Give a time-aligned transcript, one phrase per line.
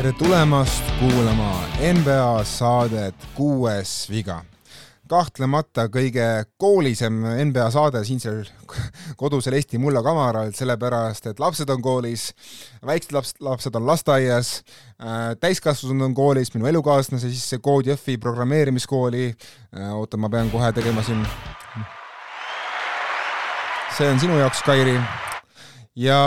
[0.00, 1.60] tere tulemast kuulama
[1.92, 4.38] NBA saadet Kuues viga.
[5.08, 6.24] kahtlemata kõige
[6.56, 7.18] koolisem
[7.50, 8.38] NBA saade siinsel
[9.20, 12.30] kodusel Eesti mulla kamaral, sellepärast et lapsed on koolis,
[12.86, 14.56] väiksed laps, lapsed on lasteaias
[15.04, 20.72] äh,, täiskasvanud on koolis, minu elukaaslane sisse Code Jõhvi programmeerimiskooli äh,, oota, ma pean kohe
[20.72, 21.26] tegema siin
[23.98, 24.96] see on sinu jaoks, Kairi
[25.98, 26.20] ja,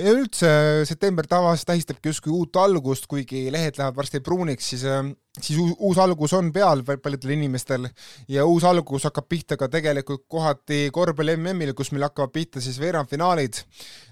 [0.00, 0.50] ja üldse
[0.88, 5.02] september tavaliselt tähistabki justkui uut algust, kuigi lehed lähevad varsti pruuniks, siis äh,
[5.40, 7.88] siis uus algus on peal paljudel inimestel
[8.30, 12.78] ja uus algus hakkab pihta ka tegelikult kohati korvpalli MM-il, kus meil hakkavad pihta siis
[12.80, 13.58] veerandfinaalid.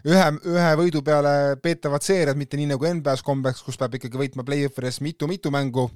[0.06, 4.42] ühe, ühe võidu peale peetavad seeriad, mitte nii nagu NBA-s kombeks, kus peab ikkagi võitma
[4.46, 5.90] play-off'ides mitu-mitu mängu.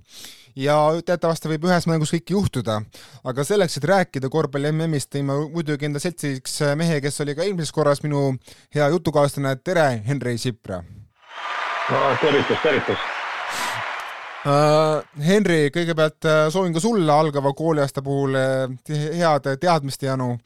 [0.57, 0.77] ja
[1.07, 2.81] teatavasti võib ühes mängus kõik juhtuda.
[3.25, 7.43] aga selleks, et rääkida korvpalli MM-ist, tõin ma muidugi enda seltsiks mehe, kes oli ka
[7.43, 8.37] eelmises korras minu
[8.75, 10.85] hea jutukaaslane, tere, Henri Sipra
[11.91, 12.17] no,!
[12.23, 13.16] tervitus, tervitus!
[14.47, 20.37] Uh, Henri, kõigepealt uh, soovin ka sulle algava kooliaasta puhul uh, head teadmist, Janu,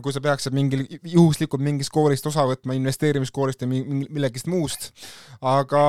[0.00, 4.88] kui sa peaksid mingil, juhuslikult mingist koolist osa võtma, investeerimiskoolist või millegist muust.
[5.44, 5.84] aga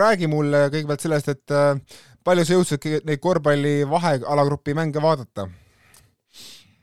[0.00, 1.56] räägi mulle kõigepealt sellest, et
[2.24, 5.50] palju sa jõudsid neid korvpalli vahealagrupi mänge vaadata?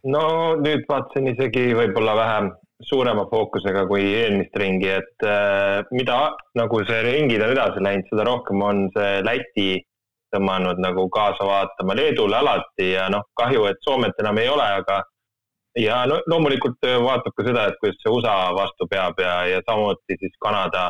[0.05, 0.23] no
[0.61, 2.53] nüüd vaatasin isegi võib-olla vähem
[2.88, 6.19] suurema fookusega kui eelmist ringi, et äh, mida
[6.55, 9.69] nagu see ringid on edasi läinud, seda rohkem on see Läti
[10.33, 15.02] tõmmanud nagu kaasa vaatama, Leedule alati ja noh, kahju, et Soomet enam ei ole, aga
[15.80, 20.17] ja no loomulikult vaatab ka seda, et kuidas see USA vastu peab ja, ja samuti
[20.21, 20.89] siis Kanada,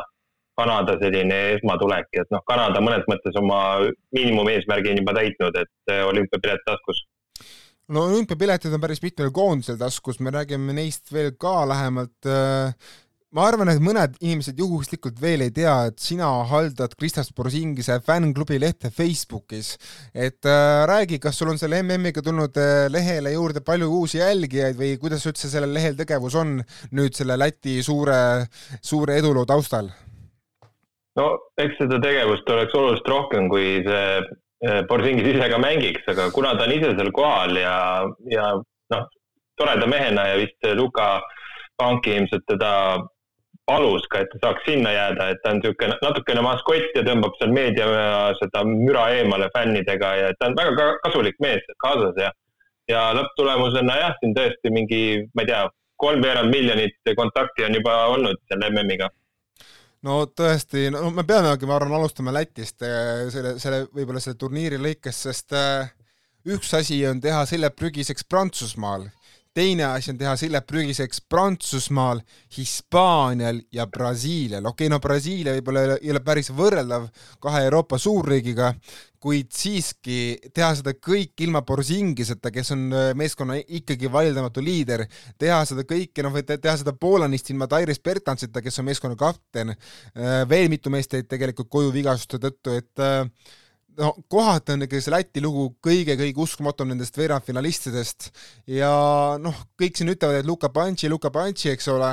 [0.60, 3.60] Kanada selline esmatulek, et noh, Kanada mõnes mõttes oma
[4.16, 7.02] miinimumeesmärgi on juba täitnud, et olümpiapilet taskus
[7.90, 12.28] no olümpiapiletid on päris mitmel koondisel taskus, me räägime neist veel ka lähemalt.
[12.28, 12.74] Äh,
[13.34, 18.58] ma arvan, et mõned inimesed juhuslikult veel ei tea, et sina haldad Kristas Borsingise fännklubi
[18.62, 19.76] lehte Facebookis.
[20.14, 24.78] et äh, räägi, kas sul on selle MM-iga tulnud äh, lehele juurde palju uusi jälgijaid
[24.78, 26.60] või kuidas üldse sellel lehel tegevus on
[26.90, 28.46] nüüd selle Läti suure,
[28.82, 29.90] suure eduloo taustal?
[31.18, 31.26] no
[31.58, 34.06] eks seda tegevust oleks oluliselt rohkem, kui see
[34.60, 37.76] Borsingis ise ka mängiks, aga kuna ta on ise seal kohal ja,
[38.28, 38.50] ja
[38.92, 39.06] noh,
[39.56, 41.14] toreda mehena ja vist Luka
[41.80, 42.72] Panki ilmselt teda
[43.70, 47.38] palus ka, et ta saaks sinna jääda, et ta on niisugune natukene maskott ja tõmbab
[47.38, 47.86] seal meedia
[48.40, 52.32] seda müra eemale fännidega ja ta on väga kasulik mees kaasas ja,
[52.90, 55.62] ja lõpptulemusena jah, siin tõesti mingi, ma ei tea,
[56.00, 59.08] kolmveerand miljonit kontakti on juba olnud selle MM-iga
[60.06, 64.80] no tõesti, no me peamegi, ma arvan, alustama Lätist äh, selle, selle võib-olla selle turniiri
[64.80, 65.90] lõikes, sest äh,
[66.48, 69.08] üks asi on teha selle prügiseks Prantsusmaal
[69.60, 72.22] teine asi on teha silled prügiseks Prantsusmaal,
[72.56, 74.64] Hispaanial ja Brasiilial.
[74.64, 77.08] okei okay,, no Brasiilia võib-olla ei ole päris võrreldav
[77.44, 78.72] kahe Euroopa suurriigiga,
[79.20, 85.04] kuid siiski teha seda kõik ilma Borzingiseta, kes on äh, meeskonna ikkagi vaieldamatu liider,
[85.38, 90.40] teha seda kõike, noh, teha seda Poolanist ilma Tairis Bertansita, kes on meeskonna kapten, äh,
[90.48, 93.26] veel mitu meest jäid tegelikult koju vigastuste tõttu, et äh,
[93.98, 98.30] no kohati on ikkagi see Läti lugu kõige-kõige uskumatum nendest veerandfinalistidest.
[98.70, 98.92] Ja
[99.42, 102.12] noh, kõik siin ütlevad, et Luka Pantsi, Luka Pantsi, eks ole,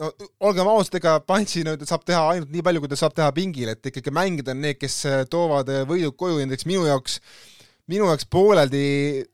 [0.00, 0.12] no
[0.48, 3.72] olgem ausad, ega Pantsi nüüd saab teha ainult nii palju, kui ta saab teha pingil,
[3.74, 5.00] et ikkagi mängida on need, kes
[5.32, 7.20] toovad võidud koju, näiteks minu jaoks
[7.90, 8.84] minu jaoks pooleldi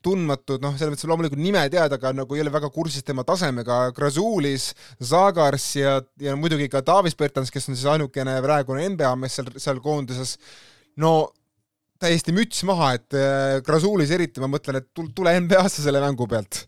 [0.03, 3.79] tundmatud, noh, selles mõttes loomulikult nime teada, aga nagu ei ole väga kursis tema tasemega,
[3.95, 9.39] Grazulis, Zagars ja, ja muidugi ka Davis Bertans, kes on siis ainukene praegune NBA mees
[9.39, 10.35] seal, seal koondises,
[10.99, 11.31] no
[12.01, 16.65] täiesti müts maha, et äh, Grasulis eriti ma mõtlen, et tule NBA-sse selle mängu pealt.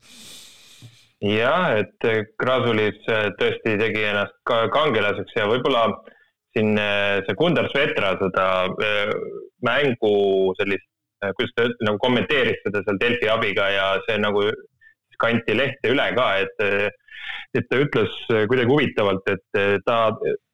[1.22, 5.87] jah, et äh, Grasulis äh, tõesti tegi ennast ka kangelaseks ja võib-olla
[6.53, 8.47] siin see Gundar Svetra seda
[9.65, 10.10] mängu
[10.59, 10.84] sellist,
[11.38, 14.42] kuidas ta nagu kommenteeris seda seal Delfi abiga ja see nagu
[15.22, 16.60] kanti lehte üle ka, et,
[17.56, 19.97] et ta ütles kuidagi huvitavalt, et ta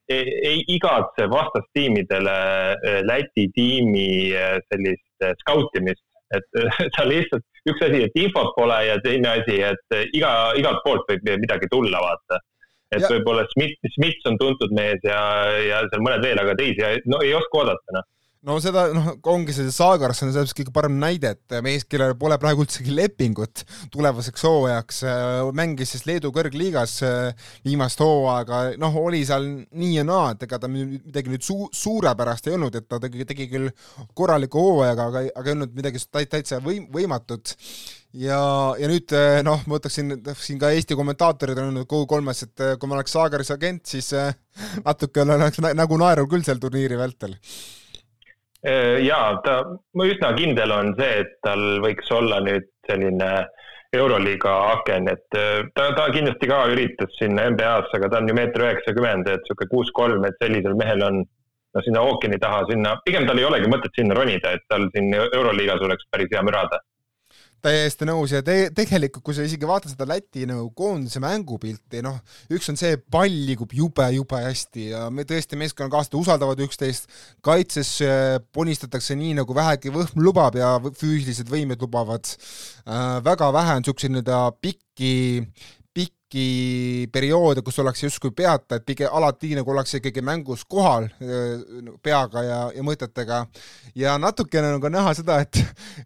[0.08, 2.36] ei igatse vastastiimidele
[2.72, 6.46] eh, Läti tiimi eh, sellist eh, skautimist, et
[6.96, 11.28] ta lihtsalt, üks asi, et infot pole ja teine asi, et iga, igalt poolt võib
[11.44, 12.40] midagi tulla, vaata.
[12.96, 15.20] et võib-olla Smith, Smith on tuntud mees ja,
[15.60, 18.06] ja seal mõned veel, aga teisi no ei oska oodata, noh
[18.48, 22.38] no seda, noh, ongi see Saagars on sellest kõige parem näide, et mees, kellel pole
[22.40, 29.20] praegu üldsegi lepingut tulevaseks hooajaks, äh, mängis siis Leedu kõrgliigas äh, viimast hooaega, noh, oli
[29.28, 33.00] seal nii ja naa, et ega ta midagi nüüd su-, suurepärast ei olnud, et ta
[33.02, 33.70] tegi, tegi küll
[34.16, 37.56] korraliku hooajaga, aga, aga ei olnud midagi täitsa võim-, võimatut.
[38.16, 38.38] Ja,
[38.80, 39.12] ja nüüd
[39.44, 43.52] noh, ma võtaksin, siin ka Eesti kommentaatorid on öelnud Go3-s, et kui ma oleks Saagaris
[43.52, 44.08] agent, siis
[44.86, 47.36] natuke oleks nägu naeruv küll seal turniiri vältel
[48.64, 49.60] ja ta,
[50.02, 53.30] üsna kindel on see, et tal võiks olla nüüd selline
[53.94, 58.66] Euroliiga aken, et ta, ta kindlasti ka üritas sinna NBA-sse, aga ta on ju meeter
[58.66, 63.40] üheksakümmend, et sihuke kuus-kolm, et sellisel mehel on no sinna ookeani taha, sinna, pigem tal
[63.40, 66.82] ei olegi mõtet sinna ronida, et tal siin Euroliigas oleks päris hea mürada
[67.64, 72.18] täiesti nõus ja te tegelikult, kui sa isegi vaatad seda Läti nagu koondise mängupilti, noh,
[72.54, 77.08] üks on see, pall liigub jube-jube hästi ja me tõesti meeskonnakaaslased usaldavad üksteist,
[77.44, 77.96] kaitses
[78.54, 83.18] ponistatakse nii, nagu vähegi võhm lubab ja füüsilised võimed lubavad äh,.
[83.24, 85.12] väga vähe on niisuguseid nii-öelda pikki
[86.28, 91.08] pikki perioode, kus ollakse justkui peata, et pigem alati nagu ollakse ikkagi mängus kohal
[92.02, 93.46] peaga ja, ja mõtetega.
[93.94, 95.56] ja natukene nagu näha seda, et,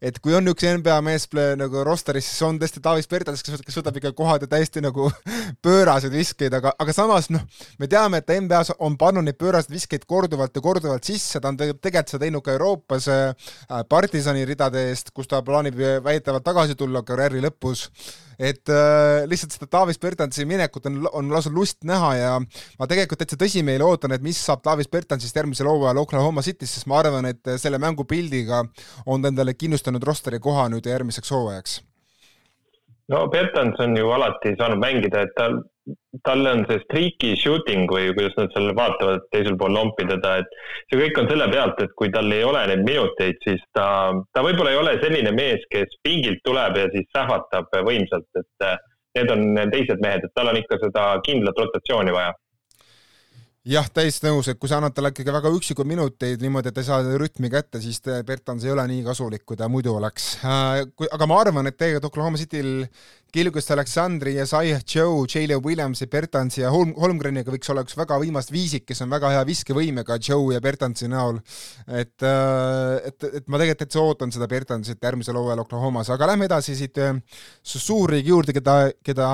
[0.01, 1.27] et kui on üks NBA mees
[1.59, 5.11] nagu rosteris, siis on tõesti Taavis Bertels, kes, kes võtab ikka kohad ja täiesti nagu
[5.65, 7.43] pööraseid viskeid, aga, aga samas noh,
[7.79, 11.51] me teame, et ta NBA-s on pannud neid pööraseid viskeid korduvalt ja korduvalt sisse, ta
[11.51, 13.55] on tegelikult seda teinud ka Euroopas äh,
[13.89, 17.89] partisani ridade eest, kus ta plaanib väidetavalt tagasi tulla karjääri lõpus
[18.43, 23.23] et äh, lihtsalt seda Taavis Bertansi minekut on, on lausa lust näha ja ma tegelikult
[23.23, 27.31] täitsa tõsimeeli ootan, et mis saab Taavis Bertansist järgmisel hooajal Oklahoma City's, sest ma arvan,
[27.31, 28.65] et selle mängupildiga
[29.07, 31.81] on ta endale kindlustanud rosteri koha nüüd järgmiseks hooajaks
[33.09, 35.59] no Bertans on ju alati saanud mängida, et tal,
[36.27, 40.55] tal on see streaky shooting või kuidas nad seal vaatavad teisel pool lompi teda, et
[40.91, 43.87] see kõik on selle pealt, et kui tal ei ole neid minuteid, siis ta,
[44.33, 48.69] ta võib-olla ei ole selline mees, kes pingilt tuleb ja siis sähvatab võimsalt, et
[49.19, 49.45] need on
[49.75, 52.33] teised mehed, et tal on ikka seda kindlat rotatsiooni vaja
[53.69, 56.87] jah, täiesti nõus, et kui sa annad talle ikkagi väga üksikuid minuteid niimoodi, et ei
[56.89, 60.33] saa rütmi kätte, siis Bertans ei ole nii kasulik, kui ta muidu oleks.
[60.43, 60.83] Äh,
[61.13, 62.87] aga ma arvan, et tegelikult Oklahoma Cityl
[63.33, 68.19] Kilgust Aleksandri ja Zayah Joe, Jalen Williamsi, Bertansi ja Holm, Holmgreniga võiks olla üks väga
[68.21, 71.39] võimas viisik, kes on väga hea viskevõimega Joe ja Bertansi näol.
[71.89, 76.45] et, äh, et, et ma tegelikult täitsa ootan seda Bertansit järgmisel hooajal Oklahomas, aga lähme
[76.45, 77.17] edasi siit äh,
[77.65, 79.29] suurriigi juurde, keda, keda,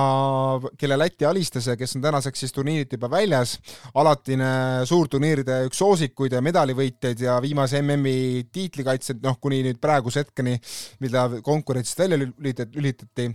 [0.78, 3.56] kelle Läti alistas ja kes on tänaseks siis turniirilt juba väljas,
[3.98, 4.52] alatine
[4.86, 10.54] suurturniiride üks soosikuid ja medalivõitjaid ja viimase MM-i tiitlikaitsjad, noh, kuni nüüd praeguse hetkeni,
[11.02, 13.26] mida konkurentsist välja lülitati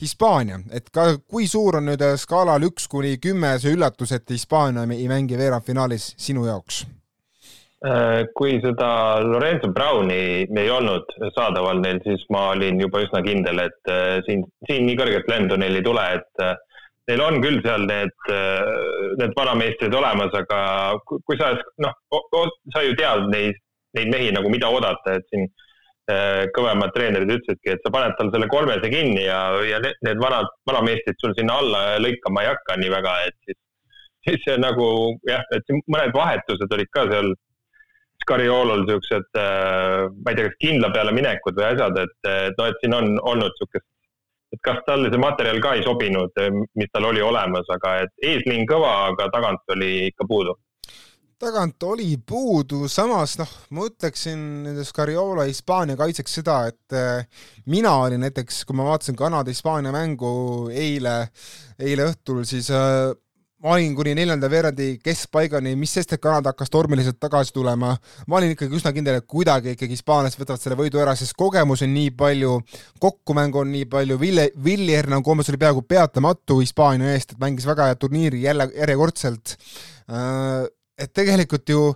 [0.00, 4.86] Hispaania, et ka kui suur on nüüd skaalal üks kuni kümme see üllatus, et Hispaania
[4.96, 6.82] ei mängi veerandfinaalis sinu jaoks?
[7.82, 13.58] Äh, kui seda Lorenzo Browni ei olnud saadaval neil, siis ma olin juba üsna kindel,
[13.64, 16.54] et äh, siin, siin nii kõrget lendu neil ei tule, et äh,
[17.10, 18.14] neil on küll seal need,
[19.18, 20.60] need vanameistrid olemas, aga
[21.10, 21.50] kui sa,
[21.82, 21.96] noh,
[22.70, 23.58] sa ju tead neid,
[23.98, 25.71] neid mehi nagu, mida oodata, et siin Äh,
[26.56, 30.48] kõvemad treenerid ütlesidki, et sa paned tal selle kolmese kinni ja, ja need, need vanad,
[30.66, 33.58] vanameistrid sul sinna alla lõikama ei hakka nii väga, et siis,
[34.26, 34.88] siis see nagu
[35.28, 37.32] jah, et mõned vahetused olid ka seal
[38.22, 42.68] Scariolol siuksed, äh, ma ei tea, kas kindla peale minekud või asjad, et, et noh,
[42.70, 43.86] et siin on olnud siukest,
[44.54, 46.38] et kas talle see materjal ka ei sobinud,
[46.78, 50.54] mis tal oli olemas, aga et eesliin kõva, aga tagant oli ikka puudu
[51.42, 57.96] tagant oli puudu, samas noh, ma ütleksin nende Scariola Hispaania kaitseks seda, et eh, mina
[58.04, 60.32] olin näiteks, kui ma vaatasin Kanada-Hispaania mängu
[60.70, 61.16] eile,
[61.82, 63.10] eile õhtul, siis äh,
[63.62, 67.90] ma olin kuni neljanda veerandi keskpaigani, mis sest, et Kanada hakkas tormiliselt tagasi tulema,
[68.30, 71.82] ma olin ikkagi üsna kindel, et kuidagi ikkagi hispaanlased võtavad selle võidu ära, sest kogemus
[71.82, 72.60] on nii palju,
[73.02, 77.66] kokkumängu on nii palju, Ville, Willie Hernan Gomez oli peaaegu peatamatu Hispaania eest, et mängis
[77.66, 79.56] väga head turniiri jälle järjekordselt.
[80.10, 80.70] Äh,
[81.02, 81.86] et tegelikult ju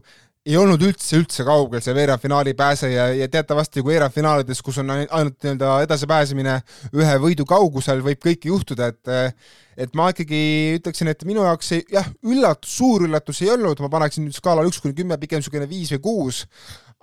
[0.46, 4.92] ei olnud üldse, üldse kaugel see veerandfinaali pääse ja, ja teatavasti kui veerandfinaalides, kus on
[4.94, 6.54] ainult nii-öelda edasipääsemine
[6.94, 9.42] ühe võidu kaugusel, võib kõike juhtuda, et
[9.76, 10.38] et ma ikkagi
[10.78, 14.70] ütleksin, et minu jaoks see jah, üllatus, suur üllatus ei olnud, ma paneksin nüüd skaalal
[14.70, 16.44] üks kuni kümme, pigem niisugune viis või kuus,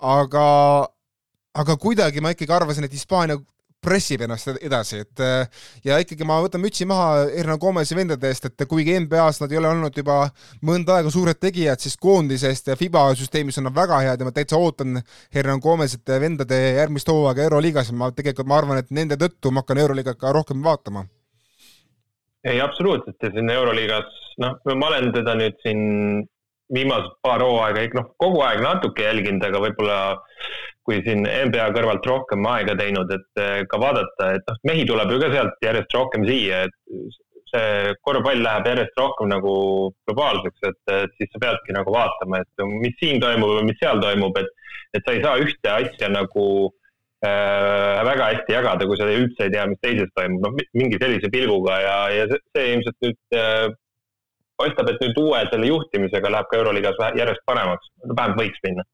[0.00, 0.46] aga
[1.54, 3.38] aga kuidagi ma ikkagi arvasin, et Hispaania
[3.84, 8.48] pressib ennast edasi, et äh, ja ikkagi ma võtan mütsi maha Erna Gomezi vendade eest,
[8.48, 10.22] et kuigi NBA-s nad ei ole olnud juba
[10.66, 14.34] mõnda aega suured tegijad, siis koondisest ja FIBA süsteemis on nad väga head ja ma
[14.34, 15.00] täitsa ootan
[15.34, 19.82] Hernan Gomezite vendade järgmist hooaega Euroliigas ma tegelikult, ma arvan, et nende tõttu ma hakkan
[19.84, 21.06] Euroliigat ka rohkem vaatama.
[22.44, 25.82] ei, absoluutselt ja siin Euroliigas, noh, ma olen teda nüüd siin
[26.74, 29.98] viimased paar hooaega noh, kogu aeg natuke jälginud, aga võib-olla
[30.84, 35.12] kui siin NBA kõrvalt rohkem aega teinud, et eh, ka vaadata, et noh, mehi tuleb
[35.14, 37.22] ju ka sealt järjest rohkem siia, et
[37.54, 39.54] see korvpall läheb järjest rohkem nagu
[40.08, 44.40] globaalseks, et, siis sa peadki nagu vaatama, et mis siin toimub või mis seal toimub,
[44.40, 44.50] et,
[44.96, 46.46] et sa ei saa ühte asja nagu
[47.26, 51.30] äh, väga hästi jagada, kui sa üldse ei tea, mis teises toimub, noh, mingi sellise
[51.32, 53.68] pilguga ja, ja see, see ilmselt nüüd äh,
[54.60, 58.86] paistab, et nüüd uue selle juhtimisega läheb ka Euroliigas järjest paremaks, vähemalt võiks minna.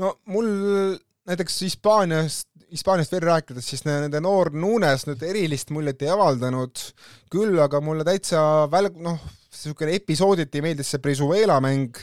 [0.00, 0.48] No mul
[1.28, 6.82] näiteks Hispaaniast, Hispaaniast veel rääkides, siis nende noor Nunes nüüd erilist muljet ei avaldanud,
[7.32, 9.18] küll aga mulle täitsa väl-, noh,
[9.66, 11.98] niisugune episooditi meeldis see Brizuela mäng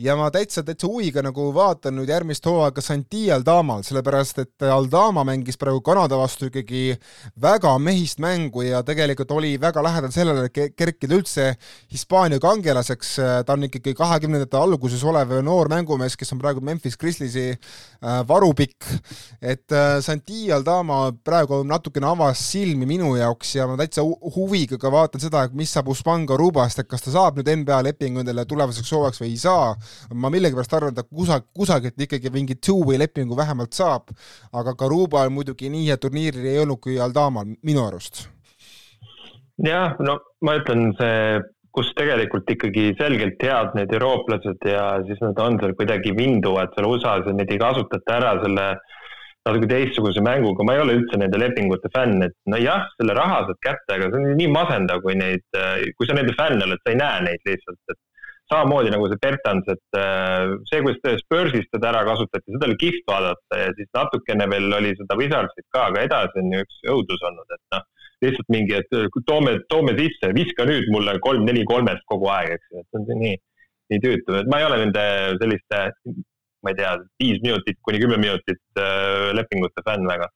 [0.00, 5.24] ja ma täitsa, täitsa huviga nagu vaatan nüüd järgmist hooaega Santi Aldamal, sellepärast et Aldama
[5.28, 6.96] mängis praegu Kanada vastu ikkagi
[7.42, 11.48] väga mehist mängu ja tegelikult oli väga lähedal sellele, kerkida üldse
[11.92, 13.14] Hispaania kangelaseks,
[13.46, 18.88] ta on ikkagi kahekümnendate alguses olev noor mängumees, kes on praegu Memphis Grizzliesi äh, varupikk,
[19.40, 24.92] et äh, Santi Aldama praegu natukene avas silmi minu jaoks ja ma täitsa huviga ka
[24.92, 28.22] vaatan seda, et mis saab Uspanga Rubast, et kas kas ta saab nüüd NBA lepingu
[28.22, 29.72] endale tulevaseks hooajaks või ei saa,
[30.14, 34.12] ma millegipärast arvan, et ta kusa-, kusagilt ikkagi mingi two-way lepingu vähemalt saab,
[34.54, 38.28] aga Garubal muidugi nii hea turniiril ei olnud kui Aldamal, minu arust.
[39.66, 41.42] jah, no ma ütlen, see,
[41.74, 46.90] kus tegelikult ikkagi selgelt head need eurooplased ja siis nad on seal kuidagi vinduvad seal
[46.90, 49.01] USA-s ja neid ei kasutata ära selle äh,
[49.46, 53.58] natuke teistsuguse mänguga, ma ei ole üldse nende lepingute fänn, et nojah, selle raha saad
[53.64, 55.44] kätte, aga see on nii masendav, kui neid,
[55.98, 57.98] kui sa nende fänn oled, sa ei näe neid lihtsalt, et
[58.52, 63.06] samamoodi nagu see Bertans, et äh, see, kuidas Spursist teda ära kasutati, seda oli kihvt
[63.08, 67.24] vaadata ja siis natukene veel oli seda Wizardsit ka, aga edasi on ju üks õudus
[67.30, 67.86] olnud, et noh,
[68.22, 72.82] lihtsalt mingi, et toome, toome sisse, viska nüüd mulle kolm-neli kolmest kogu aeg, eks ju,
[72.82, 73.38] et see on nii,
[73.92, 75.06] nii tüütu, et ma ei ole nende
[75.42, 75.86] selliste
[76.62, 80.30] ma ei tea, viis minutit kuni kümme minutit äh, lepingute fänn väga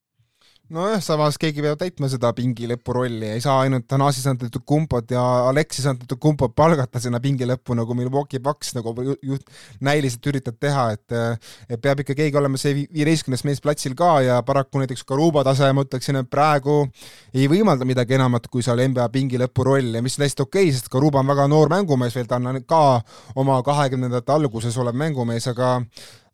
[0.73, 5.87] nojah, samas keegi peab täitma seda pingilõpu rolli, ei saa ainult Thanasis Antetokounmpot ja Alexis
[5.87, 9.47] Antetokounmpot palgata sinna pingilõppu, nagu Milwaukee Bucks nagu juht
[9.87, 11.17] näiliselt üritab teha, et
[11.71, 15.71] et peab ikka keegi olema see viieteistkümnes mees platsil ka ja paraku näiteks Karuba tase,
[15.73, 16.83] ma ütleksin, et praegu
[17.35, 20.75] ei võimalda midagi enamat kui seal NBA pingilõpu roll ja mis on täiesti okei okay,,
[20.75, 22.85] sest Karuba on väga noor mängumees veel, ta on ka
[23.39, 25.77] oma kahekümnendate alguses olev mängumees, aga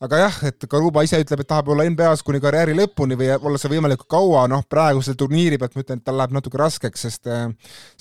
[0.02, 3.60] aga jah, et Karuba ise ütleb, et tahab olla NBA-s kuni karjääri lõpuni või olla
[3.60, 7.30] seal võimalikult kaua, noh, praegusel turniiri pealt ma ütlen, et tal läheb natuke raskeks, sest
[7.30, 7.46] äh,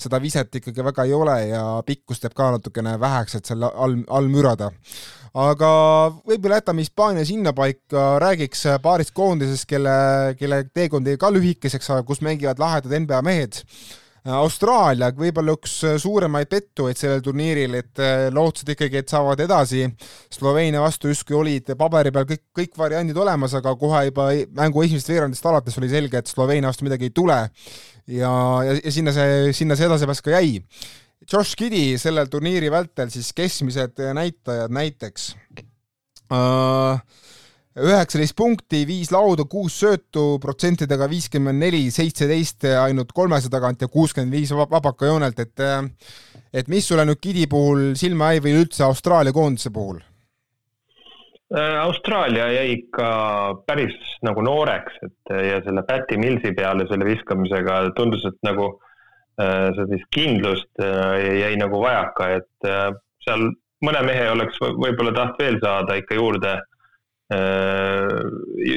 [0.00, 4.00] seda viset ikkagi väga ei ole ja pikkust jääb ka natukene väheks, et seal all,
[4.10, 4.72] all mürada.
[5.32, 5.68] aga
[6.28, 9.94] võib-olla jätame Hispaania sinnapaika, räägiks paarist koondisest, kelle,
[10.38, 13.62] kelle teekond jäi ka lühikeseks, aga kus mängivad lahedad NBA mehed
[14.22, 19.88] Austraalia võib-olla üks suuremaid pettujaid sellel turniiril, et äh, lootsid ikkagi, et saavad edasi.
[20.30, 25.10] Sloveenia vastu justkui olid paberi peal kõik, kõik variandid olemas, aga kohe juba mängu esimesest
[25.10, 27.40] veerandist alates oli selge, et Sloveenia vastu midagi ei tule.
[28.06, 28.32] ja,
[28.66, 30.62] ja, ja sinna see, sinna see edasipääs ka jäi.
[31.26, 35.32] Josh Giddy sellel turniiri vältel siis keskmised näitajad näiteks
[36.30, 36.98] uh,
[37.80, 44.34] üheksateist punkti, viis lauda, kuus söötu, protsentidega viiskümmend neli, seitseteist ainult kolmese tagant ja kuuskümmend
[44.34, 45.66] viis vabakajoonelt, et
[46.52, 50.02] et mis sulle nüüd Gidi puhul silma jäi või üldse Austraalia koondise puhul?
[51.52, 53.08] Äh, Austraalia jäi ikka
[53.66, 58.68] päris nagu nooreks, et ja selle Päti Millsi peale selle viskamisega tundus, et nagu
[59.40, 62.70] äh, sellist kindlust äh, jäi nagu vajaka, et
[63.24, 63.48] seal
[63.82, 66.71] mõne mehe oleks võib-olla taht veel saada ikka juurde Äh,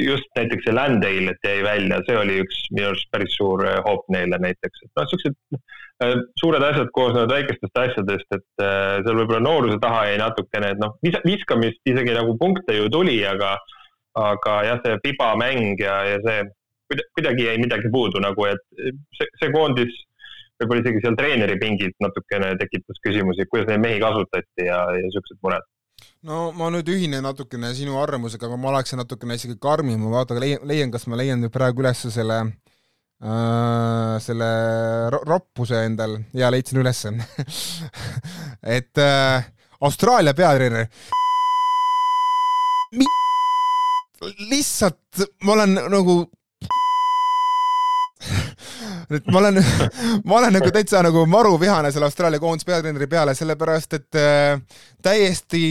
[0.06, 3.80] just näiteks see Landale, et jäi välja, see oli üks minu arust päris suur äh,
[3.86, 5.36] hoop neile näiteks, et noh, siuksed
[6.06, 8.66] äh, suured asjad koosnevad väikestest asjadest, et
[9.06, 10.96] seal võib-olla nooruse taha jäi natukene, et noh,
[11.26, 13.56] viskamist isegi nagu punkte ju tuli, aga,
[14.22, 16.44] aga jah, see Fiba mäng ja, ja see
[17.18, 18.66] kuidagi jäi midagi puudu nagu, et
[19.18, 19.96] see, see koondis
[20.62, 25.42] võib-olla isegi seal treeneri pingilt natukene tekitas küsimusi, kuidas neid mehi kasutati ja, ja siuksed
[25.44, 25.66] mured
[26.26, 30.40] no ma nüüd ühinen natukene sinu arvamusega, aga ma oleksin natukene isegi karmim, ma vaatan,
[30.42, 32.40] leian, leian, kas ma leian praegu üles selle
[33.22, 34.50] äh, selle
[35.26, 37.14] roppuse endal ja leidsin ülesse.
[38.78, 39.46] Et äh,
[39.86, 40.88] Austraalia peatreener.
[44.50, 46.24] Lihtsalt ma olen nagu
[49.10, 49.62] et ma olen,
[50.28, 54.60] ma olen nagu täitsa nagu maruvihane selle Austraalia koondise peatreeneri peale, sellepärast et äh,
[55.06, 55.64] täiesti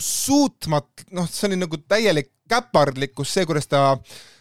[0.00, 3.96] suutmat-, noh, see oli nagu täielik käpardlikkus, see, kuidas ta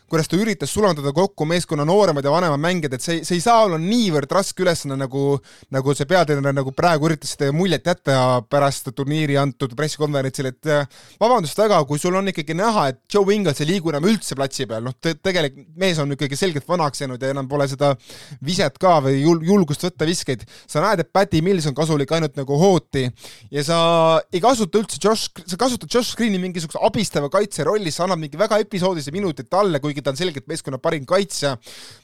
[0.09, 3.63] kuidas ta üritas sulandada kokku meeskonna nooremad ja vanemad mängijad, et see, see ei saa
[3.67, 5.37] olla niivõrd raske ülesanne, nagu,
[5.73, 11.01] nagu see peatreener nagu praegu üritas seda muljet jätta pärast turniiri antud pressikonverentsil, et äh,
[11.21, 14.67] vabandust väga, kui sul on ikkagi näha, et Joe Ingles ei liigu enam üldse platsi
[14.69, 17.93] peal, noh te, tegelikult mees on ikkagi selgelt vanaks jäänud ja enam pole seda
[18.45, 20.45] viset ka või jul-, julgust võtta viskeid.
[20.67, 23.05] sa näed, et Patty Mills on kasulik ainult nagu hooti
[23.53, 23.79] ja sa
[24.33, 28.39] ei kasuta üldse Josh, sa kasutad Josh Green'i mingisuguse abistava kaitse rollis, sa annad mingi
[28.39, 31.56] väga episoodilise minutit talle, kuigi kuigi ta on selgelt meeskonna parim kaitsja.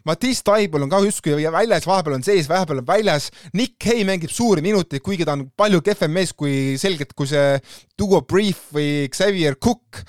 [0.06, 3.32] Matisse Taibel on ka justkui väljas, vahepeal on sees, vahepeal on väljas.
[3.54, 7.60] Nick Hay mängib suuri minuteid, kuigi ta on palju kehvem mees kui selgelt, kui see
[7.98, 10.04] duo Brief või Xavier Cook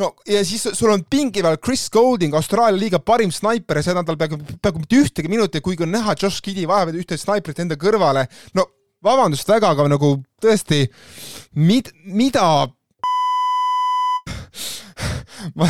[0.00, 3.96] no ja siis sul on pingi peal Chris Golding, Austraalia liiga parim snaiper ja see
[3.96, 7.76] nädal peaaegu, peaaegu mitte ühtegi minutit, kuigi on näha, Josh Giddy vajab ühte snaiprit enda
[7.76, 8.24] kõrvale.
[8.56, 8.64] no
[9.04, 10.86] vabandust väga, aga nagu tõesti,
[11.56, 12.70] mid-, mida
[15.58, 15.68] ma,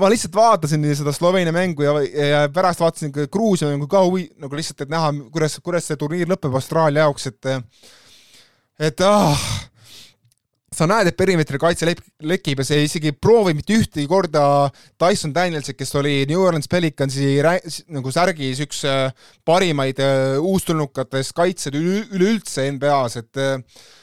[0.00, 4.28] ma lihtsalt vaatasin seda Sloveenia mängu ja, ja pärast vaatasin ka Gruusia mängu ka huvi,
[4.40, 7.50] nagu lihtsalt, et näha, kuidas, kuidas see turniir lõpeb Austraalia jaoks, et
[8.80, 9.42] et ah,
[10.72, 11.88] sa näed, et perimeetri kaitse
[12.24, 14.42] lekib ja see isegi proovi mitte ühtegi korda
[15.00, 17.34] Tyson Danielsit, kes oli New Orleans Pelicansi
[17.92, 19.10] nagu särgis üks äh,
[19.44, 23.98] parimaid äh, uustulnukatest kaitsjaid üleüldse NBA-s, et Äh,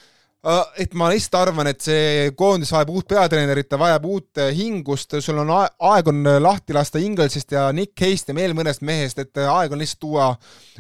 [0.80, 5.18] et ma lihtsalt arvan, et see koondis vajab uut peatreenerit, ta vajab uut äh, hingust,
[5.24, 9.20] sul on aeg on äh, lahti lasta Ingelsist ja Nick Case'ist ja veel mõnest mehest,
[9.20, 10.30] et aeg on lihtsalt tuua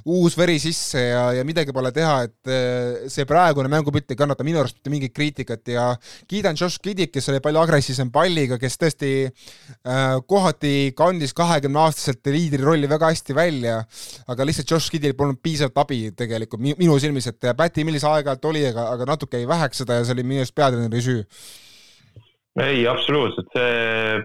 [0.07, 4.61] uus veri sisse ja, ja midagi pole teha, et see praegune mängupilt ei kannata minu
[4.61, 5.87] arust mitte mingit kriitikat ja
[6.29, 12.31] kiidan Josh Kiddit, kes oli palju agressiivsem palliga, kes tõesti äh, kohati kandis kahekümne aastaselt
[12.31, 13.81] liidri rolli väga hästi välja,
[14.31, 18.63] aga lihtsalt Josh Kiddil polnud piisavalt abi tegelikult minu silmis, et Päti Millis aeg-ajalt oli,
[18.69, 21.23] aga, aga natuke ei väheks seda ja see oli minu arust peatreeneri süü
[22.63, 24.21] ei, absoluutselt, see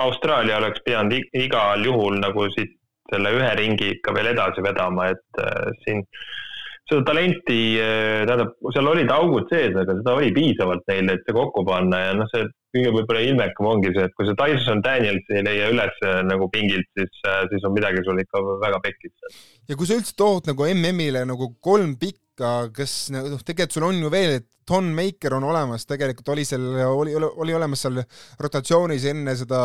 [0.00, 2.74] Austraalia oleks pidanud igal juhul nagu siit
[3.12, 6.02] selle ühe ringi ikka veel edasi vedama, et äh, siin
[6.86, 11.34] seda talenti äh,, tähendab, seal olid augud sees, aga seda oli piisavalt neil, et see
[11.36, 15.32] kokku panna ja noh, see kõige võib-olla ilmekam ongi see, et kui see Tyson Daniels
[15.34, 19.40] ei leia üles äh, nagu pingilt, siis, äh, siis on midagi sul ikka väga pekkis.
[19.70, 22.25] ja kui sa üldse tood nagu MM-ile nagu kolm pikka,
[22.76, 26.64] kes noh, tegelikult sul on ju veel, et Don Maker on olemas, tegelikult oli seal,
[26.90, 28.00] oli, oli olemas seal
[28.42, 29.60] rotatsioonis enne seda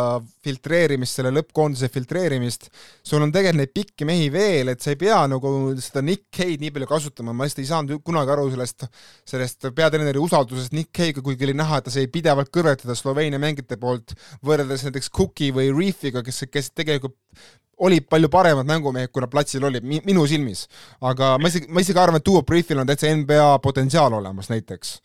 [0.46, 2.70] filtreerimist, selle lõppkoondise filtreerimist.
[3.02, 6.60] sul on tegelikult neid pikki mehi veel, et sa ei pea nagu seda Nick Cade'i
[6.62, 8.86] nii palju kasutama, ma lihtsalt ei saanud kunagi aru sellest,
[9.34, 13.82] sellest peatreeneri usaldusest Nick Cade'iga, kuigi oli näha, et ta sai pidevalt kõrvetada Sloveenia mängijate
[13.82, 14.14] poolt,
[14.46, 17.18] võrreldes näiteks Cooki või Reefiga, kes, kes tegelikult
[17.88, 20.68] olid palju paremad mängumehed, kui nad platsil olid, minu silmis.
[21.02, 24.96] aga ma isegi, ma isegi arvan, et Duo Briefil on täitsa NBA potentsiaal olemas näiteks.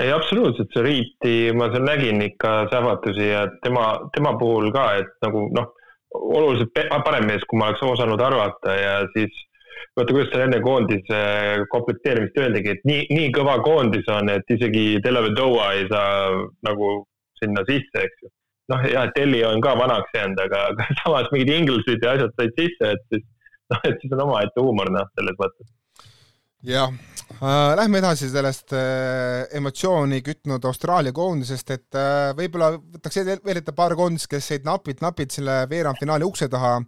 [0.00, 5.12] ei, absoluutselt, see Riiti, ma seal nägin ikka sähvatusi ja tema, tema puhul ka, et
[5.22, 5.72] nagu noh,
[6.14, 6.72] oluliselt
[7.04, 9.34] parem mees, kui ma oleks osanud arvata ja siis
[9.96, 11.20] vaata, kuidas seal enne koondise
[11.70, 16.32] komplekteerimist öeldigi, et nii, nii kõva koondis on, et isegi Delavedova ei saa
[16.66, 16.94] nagu
[17.38, 18.32] sinna sisse, eks ju
[18.72, 22.60] noh, jah, Telli on ka vanaks jäänud, aga, aga samas mingid Inglesid ja asjad said
[22.60, 23.26] sisse, et siis
[23.72, 25.72] noh, et siis on omaette huumor noh, selles mõttes.
[26.64, 33.60] jah äh,, lähme edasi sellest äh, emotsiooni kütnud Austraalia koondisest, et äh, võib-olla võtaks veel
[33.60, 36.78] ette paar koondist, kes jäid napilt-napilt selle veerandfinaali ukse taha.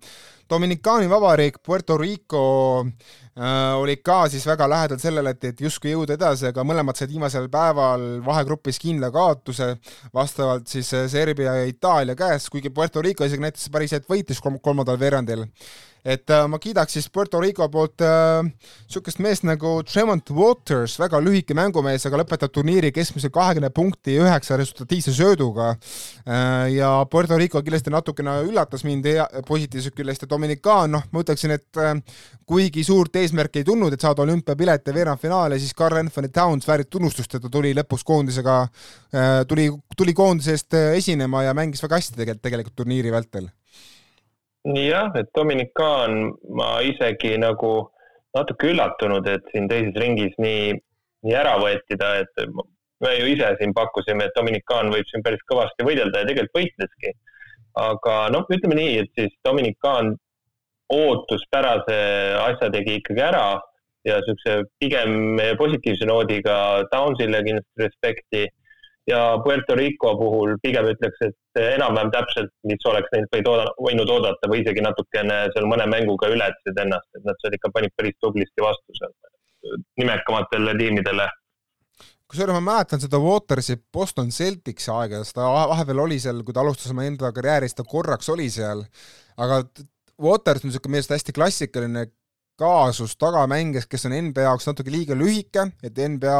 [0.46, 2.42] Dominikaani Vabariik, Puerto Rico
[2.86, 7.10] äh, olid ka siis väga lähedal sellele, et, et justkui jõuda edasi, aga mõlemad said
[7.12, 9.74] viimasel päeval vahegrupis kindla kaotuse
[10.14, 14.44] vastavalt siis äh, Serbia ja Itaalia käest, kuigi Puerto Rico isegi näitas päris head võitlust
[14.62, 15.44] kolmandal veerandil
[16.06, 21.18] et äh, ma kiidaks siis Puerto Rico poolt niisugust äh, meest nagu Tremont Waters, väga
[21.22, 26.70] lühike mängumees, aga lõpetab turniiri keskmise kahekümne punkti üheksa resultatiivse sööduga äh,.
[26.76, 29.08] ja Puerto Rico kindlasti natukene üllatas mind
[29.48, 31.82] positiivsest küljest ja Dominican, noh, ma ütleksin, et
[32.46, 36.90] kuigi suurt eesmärki ei tulnud, et saada olümpiapilet ja veerandfinaali, siis Carl Anthony Towns väärib
[36.90, 38.56] tunnustust, et ta tuli lõpuks koondisega
[39.48, 43.50] tuli, tuli koondise eest esinema ja mängis väga hästi tegelikult, tegelikult turniiri vältel
[44.74, 47.90] jah, et Dominikaan ma isegi nagu
[48.36, 50.74] natuke üllatunud, et siin teises ringis nii,
[51.26, 52.42] nii ära võeti ta, et
[53.00, 57.14] me ju ise siin pakkusime, et Dominikaan võib siin päris kõvasti võidelda ja tegelikult võitleski.
[57.76, 60.14] aga noh, ütleme nii, et siis Dominikaan
[60.92, 61.98] ootuspärase
[62.40, 63.60] asja tegi ikkagi ära
[64.06, 68.44] ja niisuguse pigem positiivse noodiga Downsile kindlasti respekti
[69.10, 74.10] ja Puerto Rico puhul pigem ütleks, et enam-vähem täpselt, mis oleks neilt võid ooda, võinud
[74.12, 78.16] oodata või isegi natukene seal mõne mänguga ületasid ennast, et nad seal ikka panid päris
[78.22, 79.14] tublisti vastu seal
[80.00, 81.28] nimekamatele tiimidele.
[82.26, 86.92] kusjuures ma mäletan seda Watersi Boston Celticsi aega, ta vahepeal oli seal, kui ta alustas
[86.94, 88.84] oma enda karjääri, siis ta korraks oli seal,
[89.36, 89.62] aga
[90.22, 92.06] Waters on niisugune minu arust hästi klassikaline
[92.56, 96.38] kaasus tagamängijas, kes on NBA jaoks natuke liiga lühike, et NBA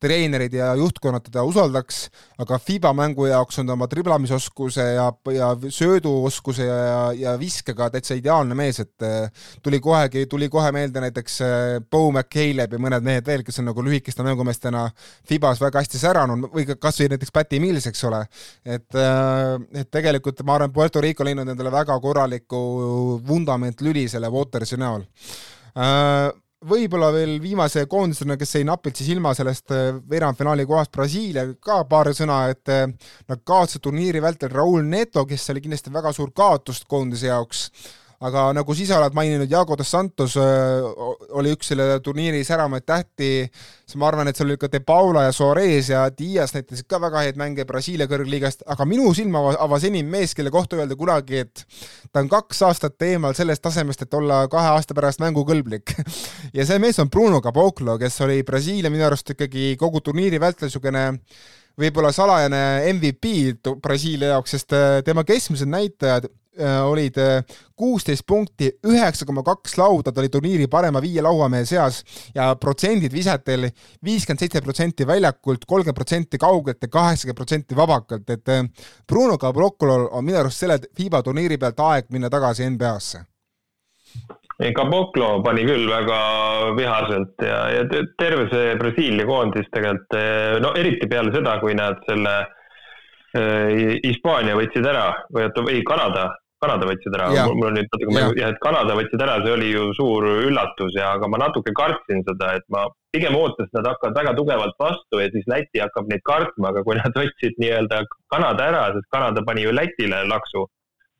[0.00, 2.00] treenerid ja juhtkonnad teda usaldaks,
[2.40, 8.16] aga FIBA mängu jaoks on ta oma triblamisoskuse ja, ja sööduoskuse ja, ja viskega täitsa
[8.18, 13.06] ideaalne mees, et eh, tuli kohegi, tuli kohe meelde näiteks eh, Bo McCaleb ja mõned
[13.06, 14.86] mehed veel, kes on nagu lühikeste mängumeestena
[15.28, 18.24] FIBA-s väga hästi säranud või kas või näiteks Patty Mills, eks ole.
[18.64, 22.60] et, eh, et tegelikult ma arvan, Puerto Rico leidnud endale väga korraliku
[23.26, 25.04] vundamentlüli selle Watersi näol
[26.68, 31.82] võib-olla veel viimase koondisena, kes jäi napilt siis ilma sellest äh, veerandfinaali kohast Brasiilia, ka
[31.88, 32.86] paar sõna, et äh,
[33.30, 37.68] nad kaotasid turniiri vältel Raul Neto, kes oli kindlasti väga suur kaotus koondise jaoks
[38.20, 43.46] aga nagu sa ise oled maininud, Jago dos Santos oli üks selle turniiri säramaid tähti,
[43.48, 47.00] siis ma arvan, et seal oli ka De Paula ja Soares ja Dias näitasid ka
[47.00, 51.40] väga häid mänge Brasiilia kõrgliigast, aga minu silma avas enim mees, kelle kohta öelda kunagi,
[51.46, 51.64] et
[52.12, 55.94] ta on kaks aastat eemal sellest tasemest, et olla kahe aasta pärast mängukõlblik
[56.58, 60.68] ja see mees on Bruno Caboclo, kes oli Brasiilia minu arust ikkagi kogu turniiri vältel
[60.68, 61.06] niisugune
[61.80, 62.60] võib-olla salajane
[62.92, 63.32] MVP
[63.80, 67.44] Brasiilia jaoks, sest tema keskmised näitajad Äh, olid äh,
[67.76, 72.02] kuusteist punkti, üheksa koma kaks lauda, ta oli turniiri parema viie lauamehe seas
[72.34, 73.68] ja protsendid visatel
[74.04, 78.64] viiskümmend seitse protsenti väljakult, kolmkümmend protsenti kaugelt ja kaheksakümmend protsenti vabakalt, et äh,
[79.06, 83.24] Bruno Cabrocolol on minu arust selle FIBA turniiri pealt aeg minna tagasi NBA-sse.
[84.76, 86.16] Caboclo pani küll väga
[86.76, 87.84] vihaselt ja, ja
[88.20, 90.18] terve see Brasiilia koondis tegelikult,
[90.60, 92.34] no eriti peale seda, kui nad selle
[93.32, 98.34] Hispaania võtsid ära või oota, ei Kanada Kanada võtsid ära, mul on nüüd natuke mängu,
[98.36, 102.20] jah, et Kanada võtsid ära, see oli ju suur üllatus ja, aga ma natuke kartsin
[102.26, 102.82] seda, et ma
[103.14, 106.82] pigem ootasin, et nad hakkavad väga tugevalt vastu ja siis Läti hakkab neid kartma, aga
[106.84, 108.02] kui nad võtsid nii-öelda
[108.34, 110.66] Kanada ära, sest Kanada pani ju Lätile laksu.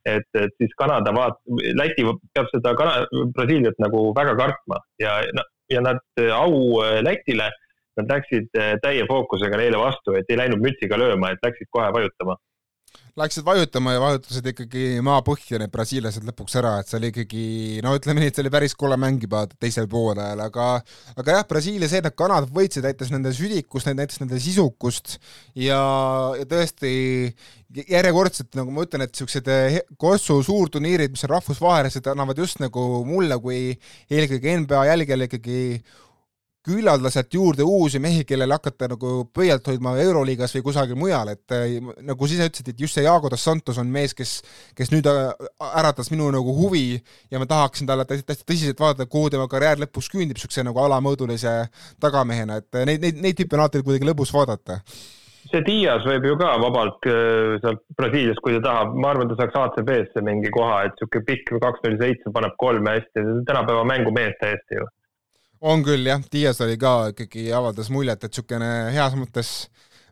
[0.09, 1.41] et, et siis Kanada vaat-,
[1.77, 5.23] Läti peab seda Kana-, Brasiiliat nagu väga kartma ja,
[5.73, 6.05] ja nad,
[6.37, 7.49] au Lätile,
[8.01, 8.51] nad läksid
[8.83, 12.41] täie fookusega neile vastu, et ei läinud mütsiga lööma, et läksid kohe vajutama.
[13.19, 17.45] Läksid vajutama ja vajutasid ikkagi maapõhja need brasiillased lõpuks ära, et see oli ikkagi,
[17.85, 20.69] no ütleme nii, et see oli päris kole mäng juba teisel poolajal, aga
[21.19, 25.17] aga jah, Brasiilia see, et nad Kanadat võitsid, näitas nende südikust, näitas nende sisukust
[25.59, 25.81] ja,
[26.39, 26.93] ja tõesti
[27.91, 29.51] järjekordselt, nagu ma ütlen, et niisugused
[30.01, 33.65] Kossu suurturniirid, mis on rahvusvahelised, annavad just nagu mulle kui
[34.11, 35.61] eelkõige NBA jälgijale ikkagi
[36.67, 41.55] küllaldada sealt juurde uusi mehi, kellele hakata nagu pöialt hoidma Euroliigas või kusagil mujal, et
[41.57, 44.41] äh, nagu sa ise ütlesid, et just see Jago dos Santos on mees, kes,
[44.77, 45.31] kes nüüd äh,
[45.81, 46.99] äratas minu nagu huvi
[47.33, 51.55] ja ma tahaksin talle täiesti tõsiselt vaadata, kuhu tema karjäär lõpuks küündib, niisuguse nagu alamõõdulise
[52.03, 54.83] tagamehena, et äh, neid, neid, neid tüüpe on alati kuidagi lõbus vaadata.
[55.51, 59.57] See Dias võib ju ka vabalt sealt Brasiiliast, kui ta tahab, ma arvan, ta saaks
[59.57, 64.77] ACB-sse mingi koha, et niisugune pikk kaks null seitse paneb kolme hästi, tänapäeva mängumees täiesti
[64.77, 64.85] ju
[65.61, 69.53] on küll jah, Dias oli ka ikkagi, avaldas muljet, et niisugune heas mõttes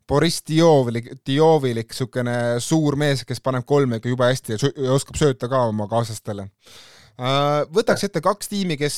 [0.09, 5.19] Boriss Diovilik, Diovilik niisugune suur mees, kes paneb kolme ikka jube hästi ja, ja oskab
[5.21, 6.49] sööta ka oma kaaslastele.
[7.19, 8.97] Äh, võtaks ette kaks tiimi, kes,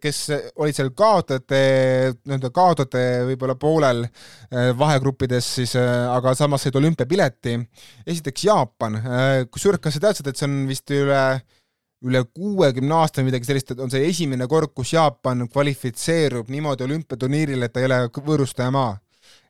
[0.00, 0.22] kes
[0.56, 1.58] olid seal kaotajate,
[2.24, 7.58] nii-öelda kaotajate võib-olla poolel äh, vahegruppides siis, äh, aga samas said olümpiapileti.
[8.06, 8.96] esiteks Jaapan,
[9.52, 11.22] kusjuures kas sa teadsid, et see on vist üle
[12.06, 16.86] üle kuuekümne aasta või midagi sellist, et on see esimene kord, kus Jaapan kvalifitseerub niimoodi
[16.86, 18.96] olümpiaturniirile, et ta ei ole võõrustaja maa.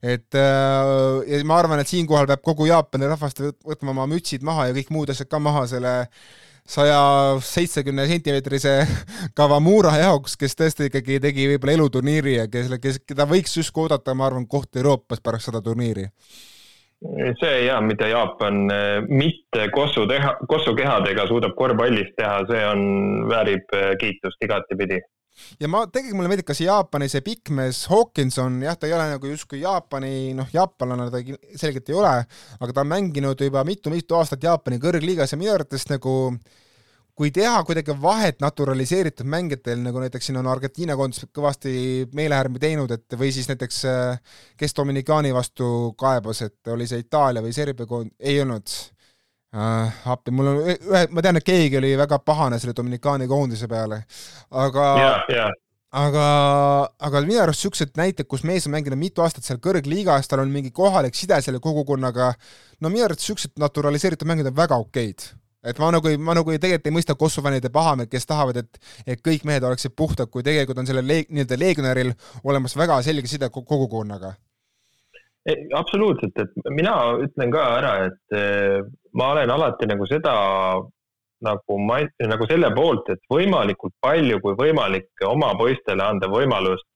[0.02, 4.68] et äh, ja ma arvan, et siinkohal peab kogu Jaapani rahvast võtma oma mütsid maha
[4.68, 5.94] ja kõik muud asjad ka maha selle
[6.68, 7.00] saja
[7.42, 8.74] seitsmekümne sentimeetrise
[9.38, 14.14] Kawamura jaoks, kes tõesti ikkagi tegi võib-olla eluturniiri ja kes, kes, keda võiks justkui oodata,
[14.14, 16.08] ma arvan, koht Euroopas pärast seda turniiri
[17.40, 22.82] see ja, mida Jaapan eh, mitte kossu teha, kossukehadega suudab korvpallis teha, see on,
[23.30, 25.00] väärib eh, kiitust igatepidi.
[25.62, 29.11] ja ma, tegelikult mulle meeldib ka see Jaapani see pikkmees Hawkinson, jah, ta ei ole
[29.12, 31.22] nagu justkui Jaapani, noh, jaapanlane ta
[31.54, 32.14] selgelt ei ole,
[32.58, 36.66] aga ta on mänginud juba mitu-mitu aastat Jaapani kõrgliigas ja minu arvates nagu äh,
[37.18, 41.72] kui teha kuidagi vahet naturaliseeritud mängijatel, nagu näiteks siin on Argentiina koondis kõvasti
[42.14, 43.81] meelehärmi teinud, et või siis näiteks
[44.59, 48.74] kes Dominikaani vastu kaebas, et oli see Itaalia või Serbia koond-, ei olnud
[49.54, 50.02] äh,.
[50.14, 54.04] appi, mul on ühe, ma tean, et keegi oli väga pahane selle Dominikaani koondise peale,
[54.66, 55.57] aga yeah, yeah
[55.98, 56.22] aga,
[57.00, 60.52] aga minu arust niisugused näited, kus mees on mänginud mitu aastat seal kõrgliigas, tal on
[60.52, 62.31] mingi kohalik side selle kogukonnaga,
[62.85, 65.31] no minu arvates niisugused naturaliseeritud mängijad on väga okeid
[65.70, 68.61] et ma nagu ei, ma nagu ei, tegelikult ei mõista Kosovo fännide pahameelt, kes tahavad,
[68.62, 72.12] et et kõik mehed oleksid puhtad, kui tegelikult on sellel leeg-, nii-öelda legionäril
[72.44, 74.35] olemas väga selge side kogukonnaga.
[75.74, 78.81] absoluutselt, et mina ütlen ka ära, et eh,
[79.16, 80.35] ma olen alati nagu seda
[81.44, 86.87] nagu ma, nagu selle poolt, et võimalikult palju kui võimalik oma poistele anda võimalust,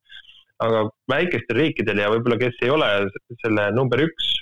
[0.62, 2.88] aga väikestel riikidel ja võib-olla, kes ei ole
[3.42, 4.32] selle number üks,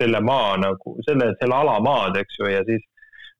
[0.00, 2.84] selle maa nagu, selle, selle ala maad, eks ju, ja siis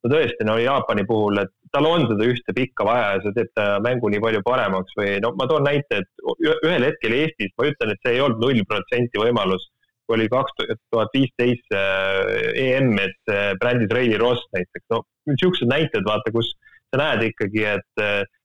[0.02, 3.52] no tõesti, no Jaapani puhul, et tal on seda ühte pikka vaja ja see teeb
[3.56, 6.26] ta mängu nii palju paremaks või no ma toon näite, et
[6.66, 9.68] ühel hetkel Eestis, ma ütlen, et see ei olnud null protsenti võimalus,
[10.06, 10.58] kui oli kaks
[10.90, 16.50] tuhat viisteist EM, et brändis Reili Ross näiteks, no niisugused näited, vaata, kus
[16.92, 18.02] sa näed ikkagi, et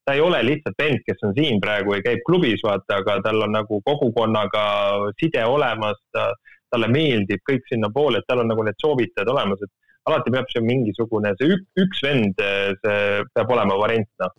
[0.08, 3.42] ta ei ole lihtsalt vend, kes on siin praegu ja käib klubis, vaata, aga tal
[3.44, 4.62] on nagu kogukonnaga
[5.20, 6.30] side olemas, ta,
[6.72, 9.74] talle meeldib kõik sinnapoole, et tal on nagu need soovitajad olemas, et
[10.08, 12.44] alati peab see mingisugune, see ük, üks vend,
[12.84, 14.36] see peab olema variant, noh.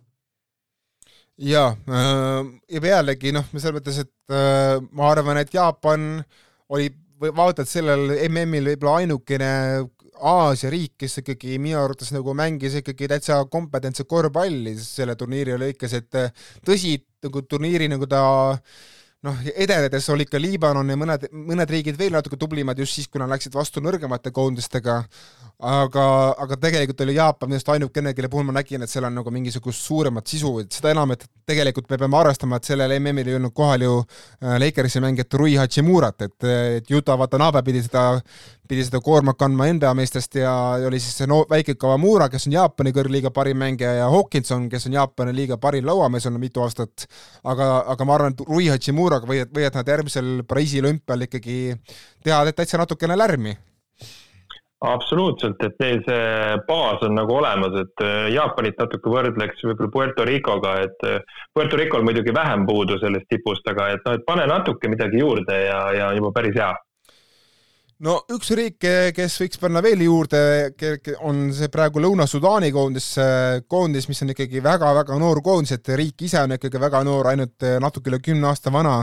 [1.39, 6.17] Ja, äh, ja pealegi noh, selles mõttes, et äh, ma arvan, et Jaapan
[6.75, 9.51] oli vaata, et sellel MM-il võib-olla ainukene
[10.19, 15.95] Aasia riik, kes ikkagi minu arvates nagu mängis ikkagi täitsa kompetentset korvpalli selle turniiri lõikes,
[15.95, 16.17] et
[16.67, 18.23] tõsi, nagu turniiri nagu ta
[19.27, 23.21] noh, edenedes olid ka Liibanon ja mõned, mõned riigid veel natuke tublimad just siis, kui
[23.21, 25.01] nad läksid vastu nõrgemate koondistega,
[25.59, 26.05] aga,
[26.39, 29.33] aga tegelikult oli Jaapan minu arust ainukene, kelle puhul ma nägin, et seal on nagu
[29.35, 33.39] mingisugust suuremat sisu, et seda enam, et tegelikult me peame arvestama, et sellel MM-il ei
[33.39, 36.37] olnud kohal ju äh, Lakersi mängijat Rui Hachimurat, et,
[36.79, 38.05] et Yuta Watanabe pidi seda,
[38.69, 40.51] pidi seda koormat kandma NBA meestest ja
[40.87, 44.85] oli siis see no, väike Kawamura, kes on Jaapani kõrgliiga parim mängija ja Hawkinson, kes
[44.89, 47.07] on Jaapani liiga parim lauamees olnud mitu aastat,
[47.43, 51.57] aga, aga ma arvan, et Rui Hachimuraga võivad, võivad nad järgmisel Pariisi olümpial ikkagi
[52.25, 53.55] teha täitsa natukene lärmi.
[54.85, 60.27] Absoluutselt, et neil see baas on nagu olemas, et äh, Jaapanit natuke võrdleks võib-olla Puerto
[60.29, 64.45] Ricoga, et äh, Puerto Ricol muidugi vähem puudu sellest tipust, aga et noh, et pane
[64.47, 66.69] natuke midagi juurde ja, ja juba päris hea
[68.05, 68.77] no üks riik,
[69.15, 70.39] kes võiks panna veel juurde,
[71.27, 73.07] on see praegu Lõuna-Sudaani koondis,
[73.67, 77.67] koondis, mis on ikkagi väga-väga noor koondis, et riik ise on ikkagi väga noor, ainult
[77.83, 79.01] natuke üle kümne aasta vana.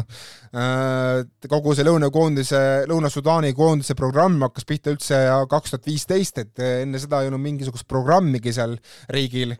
[1.48, 7.20] kogu see lõunakoondise, Lõuna-Sudaani koondise programm hakkas pihta üldse kaks tuhat viisteist, et enne seda
[7.20, 8.78] ei olnud mingisugust programmigi seal
[9.12, 9.56] riigil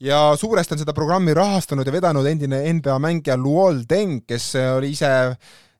[0.00, 4.94] ja suuresti on seda programmi rahastanud ja vedanud endine NBA mängija Luol Deng, kes oli
[4.96, 5.10] ise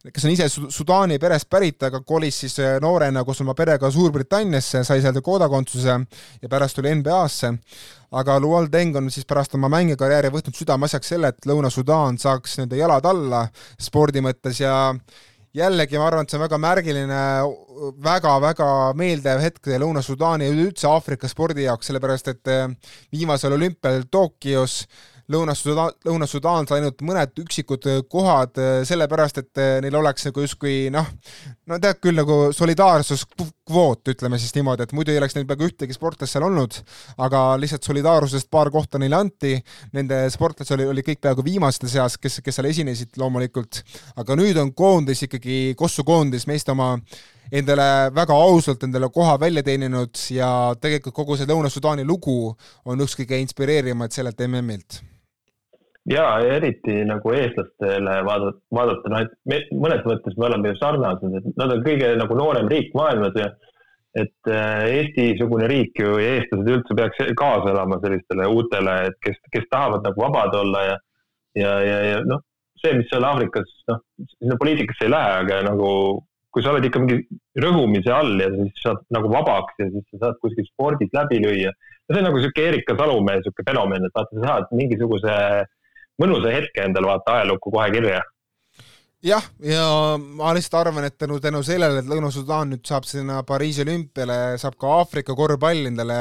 [0.09, 4.85] kes on ise Sudaani perest pärit, aga kolis siis äh, noorena koos oma perega Suurbritanniasse,
[4.87, 5.97] sai seal kodakondsuse
[6.41, 7.53] ja pärast tuli NBA-sse.
[8.17, 12.81] aga Luol Deng on siis pärast oma mängikarjääri võtnud südameasjaks selle, et Lõuna-Sudaan saaks nende
[12.81, 13.45] jalad alla
[13.79, 14.95] spordi mõttes ja
[15.55, 17.21] jällegi ma arvan, et see on väga märgiline
[18.01, 22.69] väga,, väga-väga meeldiv hetk Lõuna-Sudaani ja üleüldse Aafrika spordi jaoks, sellepärast et äh,
[23.13, 24.87] viimasel olümpial Tokyos
[25.31, 30.43] Lõuna-Sudaan, Lõuna-Sudaan sai ainult mõned üksikud äh, kohad äh, sellepärast, et äh, neil oleks nagu
[30.43, 31.07] justkui noh,
[31.71, 35.95] no tead küll nagu solidaarsuskvoot, ütleme siis niimoodi, et muidu ei oleks neil peaaegu ühtegi
[35.95, 36.81] sportlast seal olnud,
[37.23, 39.53] aga lihtsalt solidaarsusest paar kohta neile anti,
[39.95, 43.85] nende sportlased oli, oli kõik peaaegu viimaste seas, kes, kes seal esinesid loomulikult,
[44.19, 46.97] aga nüüd on koondis ikkagi, Kossu koondis meeste oma
[47.55, 52.53] endale väga ausalt endale koha välja teeninud ja tegelikult kogu see Lõuna-Sudaani lugu
[52.87, 55.01] on üks kõige inspireerivamaid sellelt MM-ilt
[56.11, 61.37] ja eriti nagu eestlastele vaadata, vaadata, noh, et me mõnes mõttes me oleme ju sarnased,
[61.39, 63.51] et nad on kõige nagu noorem riik maailmas ja
[64.19, 69.39] et äh, Eesti-sugune riik ju ja eestlased üldse peaks kaasa elama sellistele uutele, et kes,
[69.55, 70.97] kes tahavad nagu vabad olla ja
[71.59, 72.43] ja, ja, ja noh,
[72.81, 74.03] see, mis seal Aafrikas, noh,
[74.37, 75.91] sinna poliitikasse ei lähe, aga nagu
[76.51, 77.21] kui sa oled ikka mingi
[77.63, 81.71] rõhumise all ja siis saad nagu vabaks ja siis sa saad kuskil spordis läbi lüüa.
[81.71, 85.37] ja see on nagu sihuke Erika Salumäe sihuke fenomen, et vaata, sa saad mingisuguse
[86.21, 88.21] mõnusa hetke endale vaata ajalukku kohe kirja.
[89.25, 89.87] jah, ja
[90.19, 94.79] ma lihtsalt arvan, et tänu, tänu sellele, et Lõuna-Sudaan nüüd saab sinna Pariisi olümpiale, saab
[94.81, 96.21] ka Aafrika korvpall endale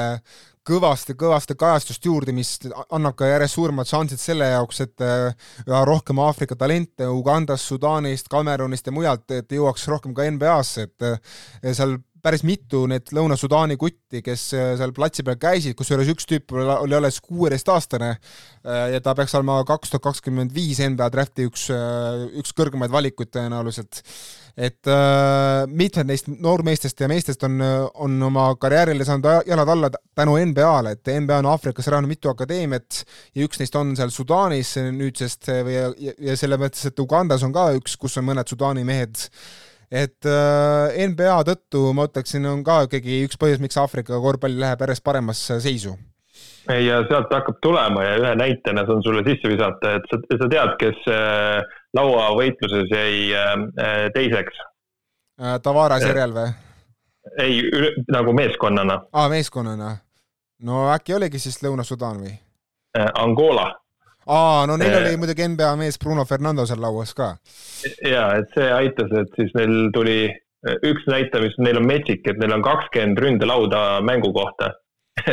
[0.70, 2.52] kõvasti-kõvasti kajastust juurde, mis
[2.94, 8.30] annab ka järjest suuremad šansid selle jaoks, et äh, üha rohkem Aafrika talente Ugandast, Sudaanist,
[8.32, 13.78] Kamerunist ja mujalt, et jõuaks rohkem ka NBA-sse, et äh, seal päris mitu need Lõuna-Sudaani
[13.80, 19.02] kutti, kes äh, seal platsi peal käisid, kusjuures üks tüüp oli alles kuueteistaastane äh, ja
[19.04, 24.04] ta peaks olema kaks tuhat kakskümmend viis NBA drafti üks, äh, üks kõrgemaid valikuid tõenäoliselt.
[24.60, 24.90] et
[25.72, 27.62] mitmed neist noormeestest ja meestest on,
[28.04, 33.04] on oma karjäärile saanud jalad alla tänu NBA-le, et NBA on Aafrikas rajanud mitu akadeemiat
[33.36, 37.46] ja üks neist on seal Sudaanis nüüdsest või ja, ja, ja selle mõttes, et Ugandas
[37.48, 39.30] on ka üks, kus on mõned Sudaani mehed
[39.92, 44.86] et äh, NBA tõttu ma ütleksin, on ka ikkagi üks põhjus, miks Aafrika korvpall läheb
[44.86, 45.96] järjest paremasse seisu.
[46.70, 50.76] ja sealt hakkab tulema ja ühe näitena saan sulle sisse visata, et sa, sa tead,
[50.82, 54.62] kes äh, lauavõitluses jäi äh, teiseks
[55.42, 55.58] äh,?
[55.64, 56.54] Tavares järel või?
[57.42, 57.64] ei,
[58.12, 59.02] nagu meeskonnana.
[59.14, 59.96] aa, meeskonnana.
[60.62, 62.38] no äkki oligi siis Lõuna-Sudaan või?
[62.98, 63.72] Äh, Angola
[64.30, 67.34] aa, no neil oli muidugi NBA mees Bruno Fernando seal lauas ka.
[68.06, 70.20] ja, et see aitas, et siis neil tuli
[70.86, 74.74] üks näitaja, mis neil on metsik, et neil on kakskümmend ründelauda mängu kohta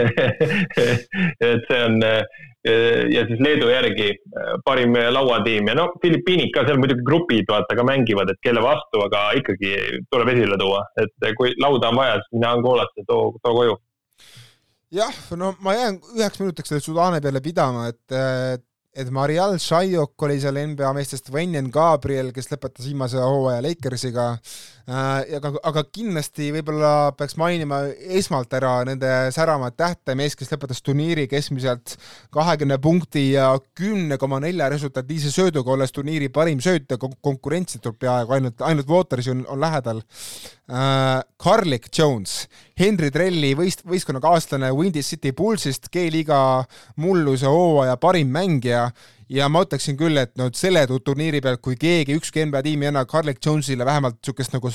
[1.47, 4.09] et see on ja siis Leedu järgi
[4.67, 9.03] parim lauatiim ja no Filipiinid ka seal muidugi grupid vaata ka mängivad, et kelle vastu,
[9.07, 9.75] aga ikkagi
[10.11, 13.77] tuleb esile tuua, et kui lauda on vaja, siis mine Angolasse, too, too koju.
[14.97, 20.39] jah, no ma jään üheks minutiks selle Sudaani peale pidama, et et Marial Shayok oli
[20.41, 24.31] seal NBA meestest, Wenyen Gabriel, kes lõpetas viimase hooaja Lakersiga.
[24.33, 27.81] äh,, aga, aga kindlasti võib-olla peaks mainima
[28.19, 31.97] esmalt ära nende säravat tähte, mees, kes lõpetas turniiri keskmiselt
[32.35, 38.63] kahekümne punkti ja kümne koma nelja resultatiivse sööduga, olles turniiri parim söötja, konkurentsidelt peaaegu ainult,
[38.63, 40.03] ainult Watersi on, on lähedal
[40.71, 41.23] äh,.
[41.37, 42.47] Carlick Jones,
[42.79, 46.39] Henry Trelli võist-, võistkonnakaaslane Windy City Bullsist, G-liiga
[47.03, 48.89] mulluse hooaja parim mängija
[49.33, 52.93] ja ma ütleksin küll, et no selle turniiri pealt, kui keegi, ükski NBA tiim ei
[52.93, 54.71] anna Carlick Jonesile vähemalt niisugust nagu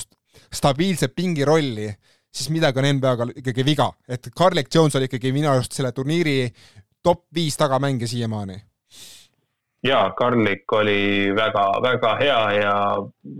[0.52, 1.88] stabiilset pingirolli,
[2.32, 6.36] siis midagi on NBA-ga ikkagi viga, et Carlick Jones oli ikkagi minu arust selle turniiri
[7.02, 8.60] top viis tagamängija siiamaani
[9.82, 12.74] jaa, Karlik oli väga-väga hea ja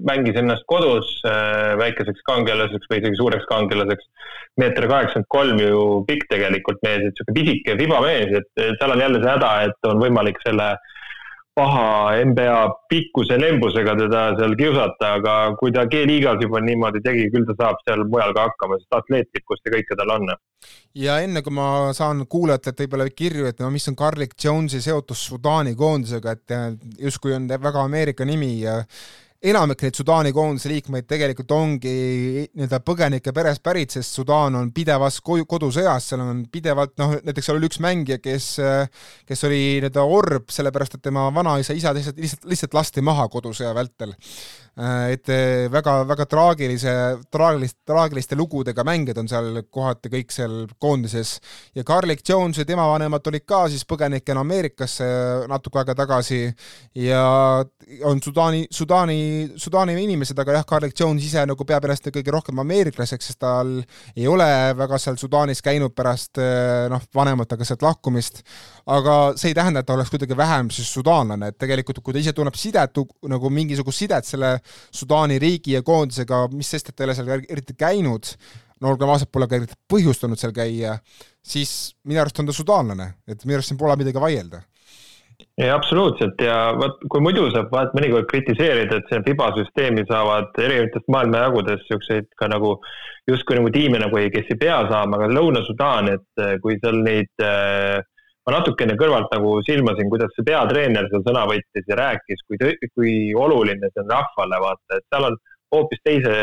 [0.08, 4.08] mängis ennast kodus äh, väikeseks kangelaseks või isegi suureks kangelaseks.
[4.58, 9.22] meeter kaheksakümmend kolm ju pikk tegelikult mees, et sihuke pisike vibamees, et seal on jälle
[9.22, 10.91] see häda, et on võimalik selle äh,
[11.54, 17.44] paha NBA pikkuse lembusega teda seal kiusata, aga kui ta G-liigas juba niimoodi tegi, küll
[17.48, 20.32] ta saab seal mujal ka hakkama, sest atleetlikkust ja kõike tal on.
[20.96, 25.26] ja enne kui ma saan kuulajatelt võib-olla kirju, et no mis on Carlick Jonesi seotus
[25.28, 26.56] Sudaani koondisega, et
[27.00, 28.80] justkui on väga Ameerika nimi ja
[29.42, 31.92] enamik neid Sudaani koondise liikmeid tegelikult ongi
[32.46, 37.58] nii-öelda põgenike perest pärit, sest Sudaan on pidevas kodusõjas, seal on pidevalt noh, näiteks seal
[37.58, 38.48] oli üks mängija, kes,
[39.28, 43.74] kes oli nii-öelda orb, sellepärast et tema vanaisa isa lihtsalt, lihtsalt, lihtsalt lasti maha kodusõja
[43.76, 44.14] vältel.
[44.72, 45.28] Äh, et
[45.68, 46.92] väga-väga äh, traagilise,
[47.28, 51.34] traagilist, traagiliste lugudega mängijad on seal kohati kõik seal koondises.
[51.76, 55.04] Ja Carlick Jones ja tema vanemad olid ka siis põgenikena Ameerikasse
[55.52, 56.46] natuke aega tagasi.
[56.96, 57.20] Ja
[58.08, 59.18] on Sudaani, Sudaani,
[59.60, 63.74] Sudaani inimesed, aga jah, Carlick Jones ise nagu peab ennast kõige rohkem ameeriklaseks, sest tal
[64.16, 68.40] ei ole väga seal Sudaanis käinud pärast äh, noh, vanematega sealt lahkumist,
[68.88, 72.24] aga see ei tähenda, et ta oleks kuidagi vähem siis sudaanlane, et tegelikult kui ta
[72.24, 74.61] ise tunneb sidet, nagu mingisugust sidet selle
[74.94, 78.34] Sudaani riigi ja koondisega, mis sest, et ta ei ole seal eriti käinud,
[78.82, 80.98] no olgem ausad, pole ka eriti põhjustanud seal käia,
[81.42, 84.62] siis minu arust on ta sudaanlane, et minu arust siin pole midagi vaielda.
[85.58, 86.40] Ja absoluutselt.
[86.40, 91.90] Ja vot, kui muidu saab vaat mõnikord kritiseerida, et see FIBA süsteemi saavad erinevatest maailmajagudest
[91.90, 92.76] siukseid ka nagu
[93.30, 97.44] justkui nagu tiime nagu ei, kes ei pea saama, aga Lõuna-Sudaan, et kui seal neid
[97.44, 98.00] äh,
[98.46, 102.58] ma natukene kõrvalt nagu silmasin, kuidas see peatreener seal sõna võttis ja rääkis, kui,
[102.96, 105.38] kui oluline see on rahvale, vaata, et seal on
[105.72, 106.34] hoopis teise,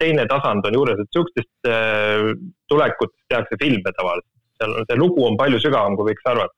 [0.00, 2.30] teine tasand on juures, et sihukestest äh,
[2.70, 4.32] tulekutest tehakse filme tavaliselt.
[4.58, 6.54] seal on, see lugu on palju sügavam, kui võiks arvata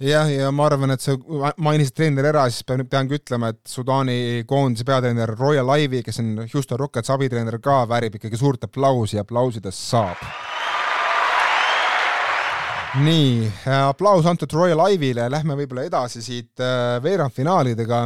[0.00, 1.14] jah, ja ma arvan, et sa
[1.60, 6.34] mainisid treeneri ära, siis pean, peangi ütlema, et Sudaani koondise peatreener Royal Ivy, kes on
[6.46, 10.47] Houston Rockets abitreener ka, väärib ikkagi suurt aplausi ja aplausidest saab
[13.04, 13.48] nii,
[13.86, 18.00] aplaus antud Royal Ivy'le, lähme võib-olla edasi siit äh, veerandfinaalidega.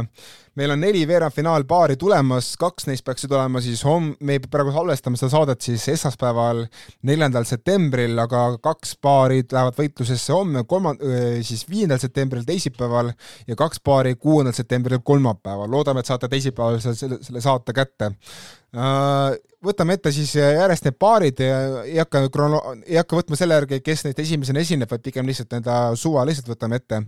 [0.55, 5.31] meil on neli veerandfinaalpaari tulemas, kaks neist peaksid olema siis homm-, me praegu salvestame seda
[5.33, 6.65] saadet siis esmaspäeval,
[7.09, 10.95] neljandal septembril, aga kaks paari lähevad võitlusesse homme, kolma-,
[11.41, 13.13] siis viiendal septembril, teisipäeval
[13.47, 15.71] ja kaks paari kuuendal septembril, kolmapäeval.
[15.71, 21.41] loodame, et saate teisipäeval selle, selle saate kätte Äh, võtame ette siis järjest need paarid
[21.43, 25.53] ei hakka krono-, ei hakka võtma selle järgi, kes neist esimesena esineb, vaid pigem lihtsalt
[25.59, 27.03] enda suva lihtsalt võtame ette.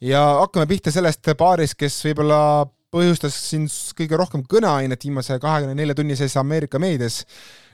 [0.00, 2.40] ja hakkame pihta sellest paarist, kes võib-olla
[2.94, 3.66] põhjustas siin
[3.98, 7.24] kõige rohkem kõneainet viimase kahekümne nelja tunni sees Ameerika meedias.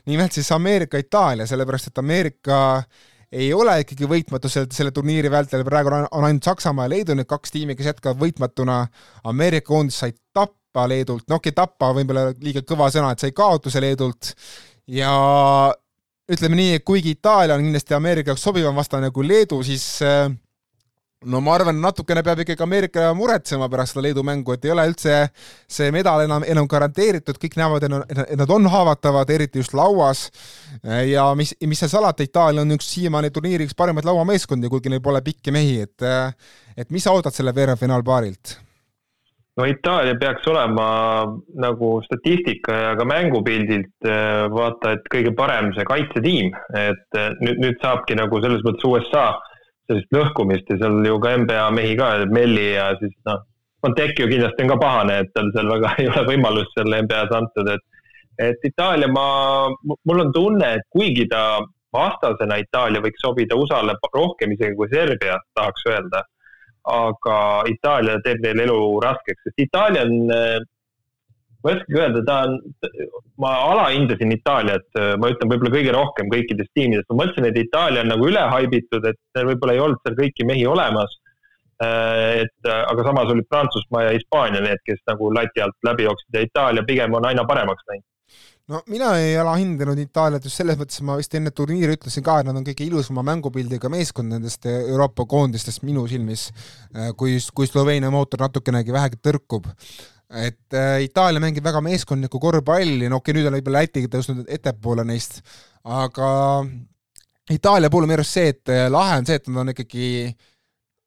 [0.05, 2.83] nimelt siis Ameerika-Itaalia, sellepärast et Ameerika
[3.31, 7.29] ei ole ikkagi võitmatu selle, selle turniiri vältel, praegu on ainult Saksamaa ja Leedu need
[7.29, 8.81] kaks tiimi, kes jätkavad võitmatuna.
[9.23, 13.19] Ameerika koondis sai tappa tappa Leedult, no okei okay,, tappa võib-olla liiga kõva sõna, et
[13.19, 14.33] sai kaotuse Leedult
[14.87, 15.11] ja
[16.31, 20.31] ütleme nii, et kuigi Itaalia on kindlasti Ameerika jaoks sobivam vastane kui Leedu, siis äh,
[21.27, 24.87] no ma arvan, natukene peab ikkagi Ameerika muretsema pärast seda Leedu mängu, et ei ole
[24.93, 25.19] üldse
[25.67, 30.29] see medal enam, enam garanteeritud, kõik näevad, et nad on haavatavad, eriti just lauas.
[31.11, 35.03] ja mis, mis seal salata, Itaalia on üks siiamaani turniiri üks parimaid lauameeskondi, kuigi neil
[35.03, 36.11] pole pikki mehi, et
[36.77, 38.61] et mis sa ootad selle veerandfinaalpaarilt?
[39.59, 40.87] No Itaalia peaks olema
[41.59, 47.59] nagu statistika ja ka mängupildilt eh, vaata, et kõige parem see kaitsetiim, et eh, nüüd,
[47.65, 49.25] nüüd saabki nagu selles mõttes USA
[49.89, 53.43] sellist lõhkumist ja seal ju ka NBA mehi ka, Melli ja siis noh,
[53.81, 57.71] Fontecchio kindlasti on ka pahane, et tal seal väga ei ole võimalust seal NBA-s antud,
[57.75, 57.87] et
[58.41, 59.67] et Itaalia, ma,
[60.07, 61.59] mul on tunne, et kuigi ta
[61.93, 66.23] vastasena Itaalia võiks sobida USA-le rohkem isegi kui Serbia, tahaks öelda
[66.89, 67.37] aga
[67.69, 70.15] Itaalia teeb neile elu raskeks, sest Itaalia on,
[71.61, 72.55] ma ei oskagi öelda, ta on,
[73.41, 74.87] ma alahindasin Itaaliat,
[75.21, 79.05] ma ütlen võib-olla kõige rohkem kõikidest tiimidest, ma mõtlesin, et Itaalia on nagu üle haibitud,
[79.05, 81.17] et võib-olla ei olnud seal kõiki mehi olemas.
[81.81, 86.43] et aga samas olid Prantsusmaa ja Hispaania need, kes nagu lati alt läbi jooksid ja
[86.45, 88.05] Itaalia pigem on aina paremaks läinud
[88.71, 92.39] no mina ei ole hindanud Itaaliat just selles mõttes, ma vist enne turniiri ütlesin ka,
[92.39, 96.47] et nad on kõige ilusama mängupildiga meeskond nendest Euroopa koondistest minu silmis,
[97.19, 99.67] kui, kui Sloveenia mootor natukenegi vähegi tõrkub.
[100.31, 104.45] et äh, Itaalia mängib väga meeskondlikku korvpalli, no okei okay,, nüüd on võib-olla Läti tõusnud
[104.47, 105.41] ettepoole neist,
[105.83, 106.29] aga
[107.51, 110.47] Itaalia puhul minu arust see, et lahe on see, et nad on ikkagi äh,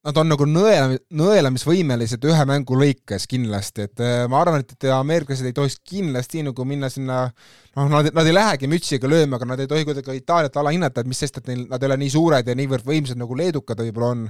[0.04, 5.48] nad on nagu nõela, nõelamisvõimelised ühe mängu lõikes kindlasti, et äh, ma arvan, et ameeriklased
[5.48, 9.64] ei tohiks kindlasti nagu minna sinna noh, nad, nad ei lähegi mütsiga lööma, aga nad
[9.64, 12.50] ei tohi kuidagi Itaaliat alahinnata, et mis sest, et neil, nad ei ole nii suured
[12.50, 14.26] ja niivõrd võimsad, nagu leedukad võib-olla on.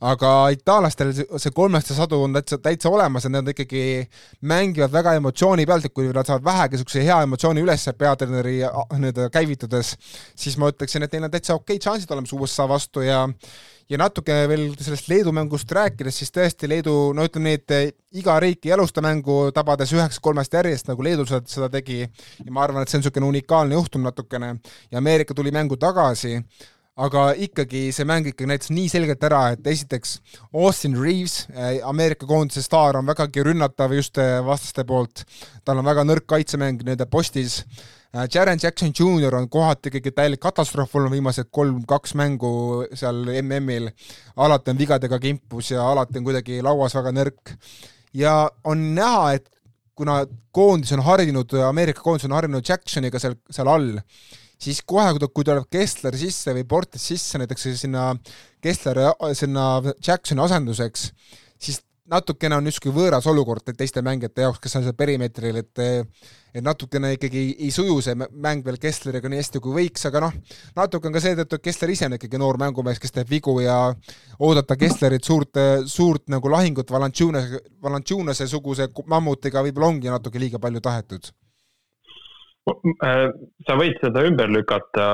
[0.00, 3.82] Aga itaallastel see kolmeste sadu on täitsa, täitsa olemas ja nad ikkagi
[4.46, 9.26] mängivad väga emotsiooni pealt, et kui nad saavad vähegi niisuguse hea emotsiooni üles peatreeneri nii-öelda
[9.34, 9.96] käivitades,
[10.38, 13.24] siis ma ütleksin, et neil on täitsa okeid šansid olemas USA vastu ja
[13.88, 18.36] ja natuke veel sellest Leedu mängust rääkides, siis tõesti Leedu, no ütleme nii, et iga
[18.42, 22.92] riik ei alusta mängu tabades üheksa-kolmest järjest, nagu Leedu seda tegi, ja ma arvan, et
[22.92, 24.58] see on niisugune unikaalne juhtum natukene,
[24.92, 26.36] ja Ameerika tuli mängu tagasi,
[26.98, 30.16] aga ikkagi see mäng ikkagi näitas nii selgelt ära, et esiteks
[30.50, 35.22] Austin Reaves, eh, Ameerika koondise staar, on vägagi rünnatav just eh, vastaste poolt,
[35.64, 37.60] tal on väga nõrk kaitsemäng nii-öelda postis.
[38.10, 42.50] Äh, Jaren Jackson Jr on kohati ikkagi täielik katastroof olnud viimased kolm-kaks mängu
[42.98, 43.92] seal MM-il,
[44.36, 47.54] alati on vigadega kimpus ja alati on kuidagi lauas väga nõrk.
[48.16, 49.46] ja on näha, et
[49.94, 50.24] kuna
[50.54, 53.98] koondis on harjunud, Ameerika koondis on harjunud Jacksoniga seal, seal all,
[54.58, 58.10] siis kohe, kui, tuleb Kessler sisse või Portis sisse näiteks sinna
[58.64, 59.06] Kessleri,
[59.38, 59.68] sinna
[60.04, 61.12] Jacksoni asenduseks,
[61.62, 65.82] siis natukene on niisugune võõras olukord teiste mängijate jaoks, kes on seal perimeetril, et
[66.48, 70.22] et natukene ikkagi ei, ei suju see mäng veel Kessleriga nii hästi kui võiks, aga
[70.24, 70.36] noh,
[70.78, 73.76] natuke on ka seetõttu, et Kessler ise on ikkagi noor mängumees, kes teeb vigu ja
[74.40, 80.82] oodata Kesslerit suurt, suurt nagu lahingut Valanciunase, Valanciunase suguse mammutiga võib-olla ongi natuke liiga palju
[80.82, 81.30] tahetud
[83.66, 85.06] sa võid seda ümber lükata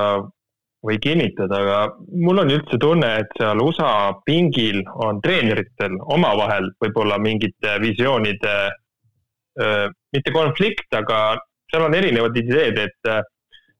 [0.85, 1.77] või kinnitada, aga
[2.13, 8.55] mul on üldse tunne, et seal USA pingil on treeneritel omavahel võib-olla mingite visioonide,
[10.13, 11.39] mitte konflikt, aga
[11.71, 13.11] seal on erinevad ideed, et,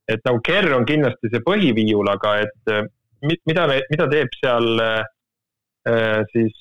[0.10, 2.74] et nagu Kerr on kindlasti see põhiviiul, aga et
[3.46, 4.82] mida, mida teeb seal
[6.32, 6.56] siis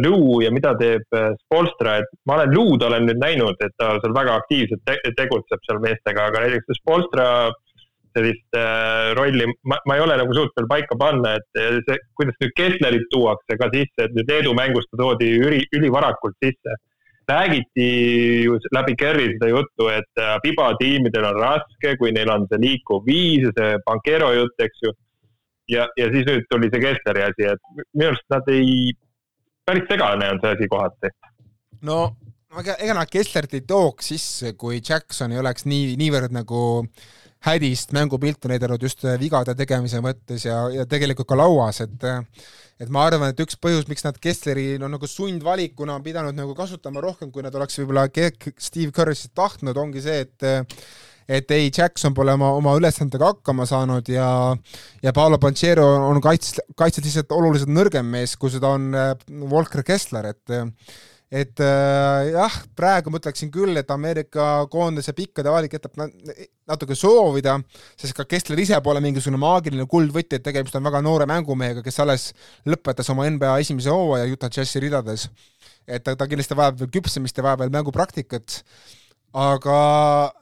[0.00, 1.04] Lou ja mida teeb
[1.42, 5.60] Spolstra, et ma olen Lou'd olen nüüd näinud, et ta seal väga aktiivselt te tegutseb
[5.66, 7.26] seal meestega, aga näiteks Spolstra
[8.14, 12.38] sellist äh, rolli ma, ma ei ole nagu suutnud veel paika panna, et see, kuidas
[12.42, 16.80] nüüd Kesslerit tuuakse ka sisse, et nüüd Leedu mängust ta toodi üli, ülivarakult sisse.
[17.24, 17.84] räägiti
[18.44, 22.60] ju läbi Kerri seda juttu, et äh, Piba tiimidel on raske, kui neil on see
[22.60, 24.92] liikuv viis ja see Bankero jutt, eks ju.
[25.70, 28.92] Ja, ja siis nüüd tuli see Kessleri asi, et minu arust nad ei,
[29.66, 31.12] päris segane on see asi kohati.
[31.88, 31.98] no
[32.60, 36.64] ega, ega nad Kesslerit ei tooks sisse, kui Jackson ei oleks nii, niivõrd nagu
[37.44, 42.06] hädist mängupiltu näidanud just vigade tegemise mõttes ja, ja tegelikult ka lauas, et
[42.82, 46.56] et ma arvan, et üks põhjus, miks nad Kessleri no nagu sundvalikuna on pidanud nagu
[46.58, 50.48] kasutama rohkem, kui nad oleks võib-olla Steve Curry'st tahtnud, ongi see, et
[51.28, 54.28] et ei, Jackson pole oma, oma ülesandega hakkama saanud ja
[55.02, 58.92] ja Paolo Panchero on kaitses, kaitses lihtsalt oluliselt nõrgem mees, kui seda on
[59.50, 60.56] Volker Kessler, et
[61.34, 67.56] et äh, jah, praegu ma ütleksin küll, et Ameerika koondise pikkade valik jätab natuke soovida,
[67.98, 71.98] sest ka Kessler ise pole mingisugune maagiline kuldvõti, et tegemist on väga noore mängumehega, kes
[72.04, 72.28] alles
[72.70, 75.28] lõpetas oma NBA esimese hooaja Utah Jazzi ridades.
[75.86, 78.62] et ta, ta kindlasti vajab veel küpsemist ja vajab veel mängupraktikat,
[79.34, 79.78] aga,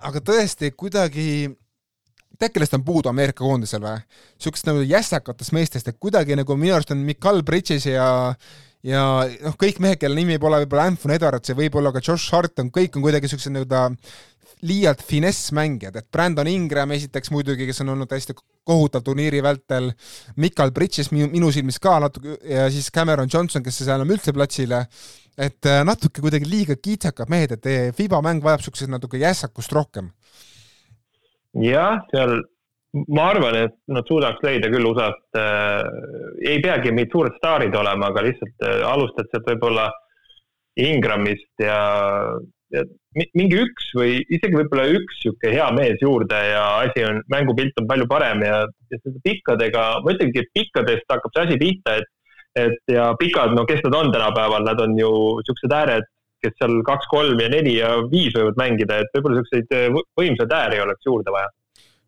[0.05, 1.27] aga tõesti kuidagi
[2.39, 4.03] tead, kellest on puudu Ameerika koondisel või?
[4.37, 8.09] niisugust nagu jässakatest meestest, et kuidagi nagu minu arust on Mikal Bridges ja
[8.83, 9.03] ja
[9.45, 12.73] noh, kõik mehed, kelle nimi pole võib-olla Anthony Edwards ja võib-olla ka Josh Hart on,
[12.75, 13.85] kõik on kuidagi niisugused nii-öelda
[14.67, 18.37] liialt finessmängijad, et Brandon Ingram esiteks muidugi, kes on olnud hästi
[18.67, 19.91] kohutav turniiri vältel,
[20.39, 24.15] Mikal Bridges minu, minu silmis ka natuke ja siis Cameron Johnson, kes ei saa enam
[24.15, 24.85] üldse platsile,
[25.39, 30.11] et äh, natuke kuidagi liiga kiitsekad mehed, et FIBA mäng vajab niisugust natuke jässakust rohkem.
[31.61, 32.41] jah, seal
[32.93, 38.11] ma arvan, et nad suudaks leida küll USA-st äh,, ei peagi mingid suured staarid olema,
[38.13, 39.89] aga lihtsalt äh, alustad sealt võib-olla
[40.81, 41.79] Ingramist ja,
[42.73, 42.85] ja
[43.37, 47.89] mingi üks või isegi võib-olla üks sihuke hea mees juurde ja asi on, mängupilt on
[47.91, 48.63] palju parem ja,
[48.93, 52.09] ja pikkadega, ma ütlengi, et pikkadest hakkab see asi pihta, et
[52.59, 55.13] et ja pikad, no kes nad on tänapäeval, nad on ju
[55.47, 56.09] siuksed ääred,
[56.43, 60.81] kes seal kaks, kolm ja neli ja viis võivad mängida, et võib-olla siukseid võimsaid ääri
[60.83, 61.51] oleks juurde vaja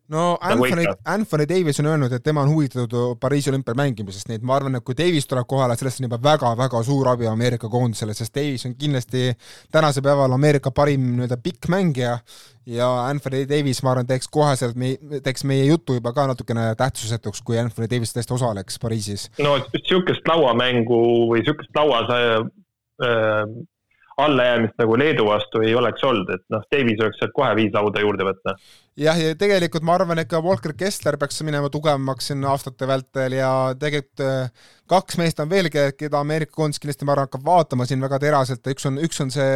[0.07, 4.45] no Anthony, Anthony Davis on öelnud, et tema on huvitatud Pariisi olümpial mängimisest, nii et
[4.45, 8.13] ma arvan, et kui Davis tuleb kohale, sellest on juba väga-väga suur abi Ameerika koondisele,
[8.17, 9.31] sest Davis on kindlasti
[9.73, 12.17] tänasel päeval Ameerika parim nii-öelda pikk mängija
[12.69, 14.77] ja Anthony Davis, ma arvan, teeks koheselt,
[15.23, 19.29] teeks meie jutu juba ka natukene tähtsusetuks, kui Anthony Davis tõesti osaleks Pariisis.
[19.41, 21.01] no niisugust lauamängu
[21.31, 23.49] või niisugust laua äh,
[24.17, 28.03] allajäämist nagu Leedu vastu ei oleks olnud, et noh, Davis oleks sealt kohe viis lauda
[28.03, 28.55] juurde võtta.
[28.99, 33.35] jah, ja tegelikult ma arvan, et ka Walker Kessler peaks minema tugevamaks siin aastate vältel
[33.35, 37.87] ja tegelikult äh, kaks meest on veel, keda Ameerika koondis kindlasti, ma arvan, hakkab vaatama
[37.89, 39.49] siin väga teraselt, üks on, üks on see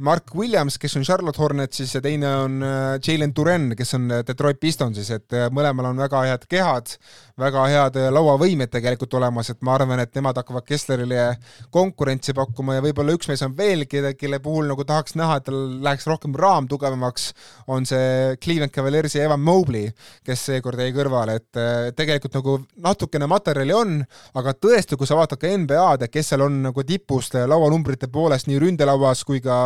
[0.00, 4.22] Mark Williams, kes on Charlotte Hornetsis ja teine on äh, Jalen Duren, kes on äh,
[4.24, 6.94] Detroit Pistonsis, et äh, mõlemal on väga head kehad,
[7.40, 11.26] väga head lauavõimed tegelikult olemas, et ma arvan, et nemad hakkavad Kesslerile
[11.74, 15.46] konkurentsi pakkuma ja võib-olla üks mees on veel, kelle, kelle puhul nagu tahaks näha, et
[15.50, 17.28] tal läheks rohkem raam tugevamaks,
[17.68, 19.92] on see Cleveland Cavaliersi Evan Mobley,
[20.24, 21.60] kes seekord jäi kõrvale, et
[22.00, 22.56] tegelikult nagu
[22.88, 24.00] natukene materjali on,
[24.40, 28.64] aga tõesti, kui sa vaatad ka NBA-d kes seal on nagu tipust lauanumbrite poolest nii
[28.64, 29.60] ründelauas kui ka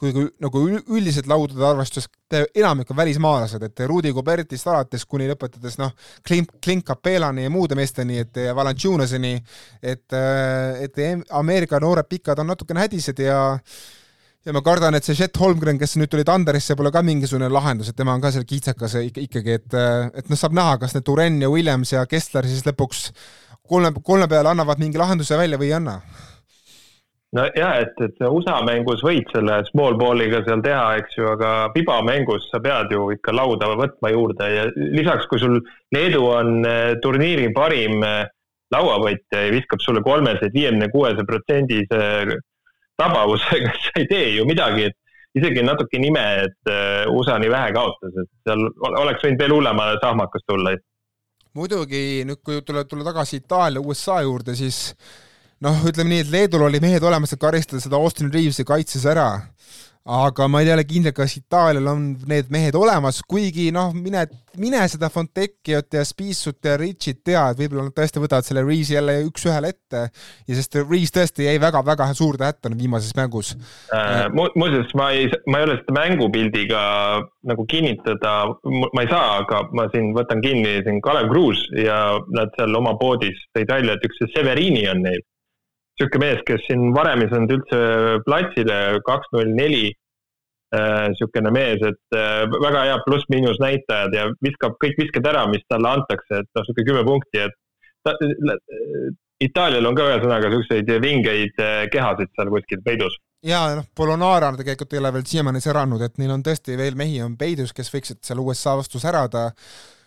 [0.00, 0.12] kui
[0.42, 2.08] nagu üldiselt laudade arvestuses
[2.54, 5.92] enamik on välismaalased, et Rudi Gobertist alates kuni lõpetades noh,
[6.26, 9.36] Clint, Clint Capelani ja muude meesteni, et Valanciunaseni,
[9.82, 10.18] et,
[10.86, 13.38] et Ameerika noored pikad on natukene hädised ja
[14.46, 17.90] ja ma kardan, et see Chet Holmgren, kes nüüd tuli Thunderisse, pole ka mingisugune lahendus,
[17.90, 19.74] et tema on ka seal kiitsakas ikkagi, et,
[20.14, 23.08] et noh, saab näha, kas need Duren ja Williams ja Kessler siis lõpuks
[23.66, 25.98] kolme, kolme peale annavad mingi lahenduse välja või ei anna
[27.36, 31.52] no ja, et, et USA mängus võid selle small ball'iga seal teha, eks ju, aga
[31.74, 35.60] piba mängus sa pead ju ikka lauda võtma juurde ja lisaks, kui sul
[35.94, 38.24] Leedu on eh, turniiri parim eh,
[38.74, 42.00] lauavõtja ja viskab sulle kolmeseid viiekümne kuuese protsendise
[42.96, 44.96] tabavusega, sa ei tee ju midagi, et
[45.36, 49.92] isegi natuke nime, et eh, USA nii vähe kaotas, et seal oleks võinud veel hullema
[50.00, 50.76] sahmakas tulla.
[51.56, 54.96] muidugi nüüd, kui tulla, tulla tagasi Itaalia, USA juurde, siis
[55.64, 59.30] noh, ütleme nii, et Leedul oli mehed olemas, et karistada seda Austin Reavesi kaitses ära.
[60.06, 64.20] Aga ma ei ole kindel, kas Itaalial on need mehed olemas, kuigi noh, mine,
[64.62, 68.94] mine seda Fontecchiot ja Spissut ja Richit tea, et võib-olla nad tõesti võtavad selle Reave'i
[68.94, 70.04] jälle üks-ühele ette.
[70.46, 73.56] Ja sest Reaves tõesti jäi väga-väga suurde hätta viimases mängus.
[73.90, 74.28] Äh,.
[74.30, 76.86] muuseas, ma ei, ma ei ole seda mängupildiga
[77.50, 82.54] nagu kinnitada, ma ei saa, aga ma siin võtan kinni siin Kalev Kruus ja nad
[82.54, 85.26] seal oma poodis tõid välja, et üks Severini on neil
[85.96, 87.78] niisugune mees, kes siin varem ei saanud üldse
[88.26, 89.88] platsile, kaks null neli,
[90.74, 95.92] niisugune mees, et äh, väga hea pluss-miinus näitajad ja viskab kõik visked ära, mis talle
[95.94, 97.56] antakse, et noh, niisugune kümme punkti, et
[98.04, 98.16] ta,
[99.44, 103.18] Itaalial on ka ühesõnaga niisuguseid vingeid äh, kehasid seal kuskil peidus.
[103.44, 107.20] ja noh, Polonara tegelikult ei ole veel siiamaani säranud, et neil on tõesti veel mehi
[107.24, 109.50] on peidus, kes võiksid seal USA vastu särada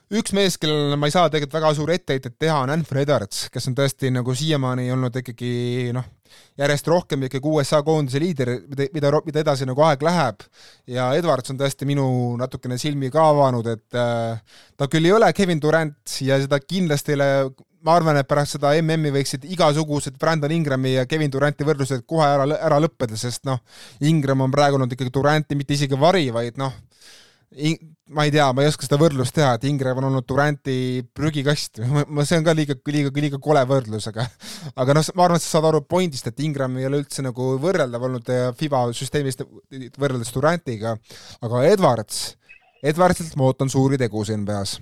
[0.09, 3.69] üks mees, kellele ma ei saa tegelikult väga suuri etteheited teha, on Anthony Edwards, kes
[3.69, 5.51] on tõesti nagu siiamaani olnud ikkagi
[5.93, 6.07] noh,
[6.59, 10.45] järjest rohkem ikkagi USA koondise liider, mida, mida, mida edasi nagu aeg läheb.
[10.89, 12.09] ja Edwards on tõesti minu
[12.41, 17.13] natukene silmi ka avanud, et äh, ta küll ei ole Kevin Durant ja seda kindlasti
[17.13, 17.31] ei ole
[17.85, 22.27] ma arvan, et pärast seda MM-i võiksid igasugused Brandon Ingrami ja Kevin Duranti võrdlused kohe
[22.27, 23.61] ära, ära lõppeda, sest noh,
[24.03, 26.75] Ingram on praegu olnud ikkagi Duranti mitte isegi vari, vaid noh,
[27.49, 31.81] ma ei tea, ma ei oska seda võrdlust teha, et Ingram on olnud Duranti prügikast,
[32.13, 34.27] ma, see on ka liiga, liiga, liiga kole võrdlus, aga
[34.81, 37.55] aga noh, ma arvan, et sa saad aru pointist, et Ingram ei ole üldse nagu
[37.61, 38.29] võrreldav olnud
[38.59, 39.41] FIBA süsteemist
[39.97, 40.93] võrreldes Durantiga,
[41.45, 42.21] aga Edwards,
[42.85, 44.77] Edwardsilt ma ootan suuri tegusid NBA-s.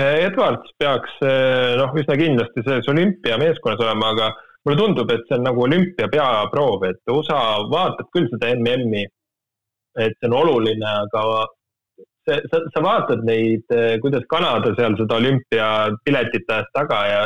[0.00, 1.20] Edwards peaks
[1.78, 4.30] noh, üsna kindlasti selles olümpiameeskonnas olema, aga
[4.64, 9.04] mulle tundub, et see on nagu olümpia peaproov, et USA vaatab küll seda MM-i,
[10.00, 11.44] et see on oluline, aga
[12.26, 17.22] sa, sa, sa vaatad neid, eh, kuidas Kanada seal seda olümpiapiletit ajas taga ja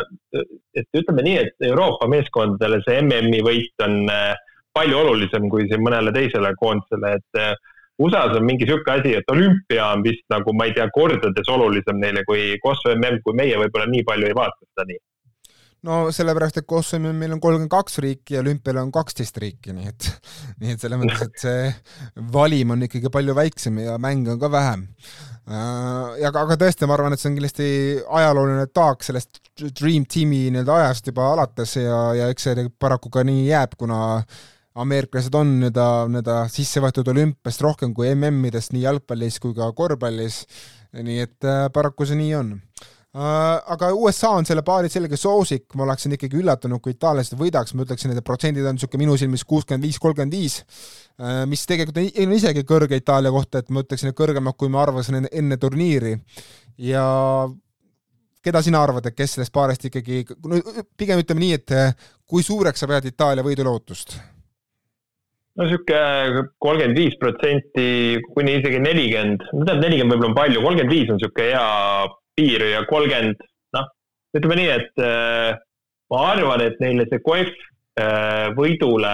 [0.78, 4.34] et ütleme nii, et Euroopa meeskondadele see MM-i võit on eh,
[4.74, 7.52] palju olulisem kui siin mõnele teisele koondisele, et eh,
[7.98, 11.98] USA-s on mingi niisugune asi, et olümpia on vist nagu, ma ei tea, kordades olulisem
[11.98, 15.02] neile kui Kosovo MM, kui meie võib-olla nii palju ei vaata seda nii
[15.86, 19.90] no sellepärast, et Kosovil meil on kolmkümmend kaks riiki ja olümpial on kaksteist riiki, nii
[19.90, 20.10] et,
[20.62, 24.50] nii et selles mõttes, et see valim on ikkagi palju väiksem ja mänge on ka
[24.52, 24.86] vähem.
[25.48, 27.70] Äh, ja aga, aga tõesti, ma arvan, et see on kindlasti
[28.20, 29.40] ajalooline taak sellest
[29.78, 34.00] Dream Teami nii-öelda ajast juba alates ja, ja eks see paraku ka nii jääb, kuna
[34.78, 40.44] ameeriklased on nii-öelda, nii-öelda sisse võetud olümpiast rohkem kui MM-idest nii jalgpallis kui ka korvpallis.
[40.98, 42.54] nii et äh, paraku see nii on
[43.18, 47.86] aga USA on selle paari selge soosik, ma oleksin ikkagi üllatunud, kui itaallased võidaks, ma
[47.86, 50.60] ütleksin, et protsendid on niisugune minu silmis kuuskümmend viis, kolmkümmend viis,
[51.50, 55.22] mis tegelikult on isegi kõrge Itaalia kohta, et ma ütleksin, et kõrgemad, kui ma arvasin
[55.22, 56.14] enne, enne turniiri.
[56.78, 57.04] ja
[58.44, 60.60] keda sina arvad, et kes sellest paarist ikkagi, no
[60.96, 61.74] pigem ütleme nii, et
[62.28, 64.18] kui suureks sa pead Itaalia võidulootust?
[65.58, 65.98] no sihuke
[66.62, 71.18] kolmkümmend viis protsenti kuni isegi nelikümmend, no tähendab, nelikümmend võib-olla on palju, kolmkümmend viis on
[71.18, 71.66] sihuke hea
[72.38, 73.42] piir ja kolmkümmend,
[73.76, 73.90] noh,
[74.38, 75.58] ütleme nii, et äh,
[76.14, 79.12] ma arvan, et neile see KOF äh, võidule,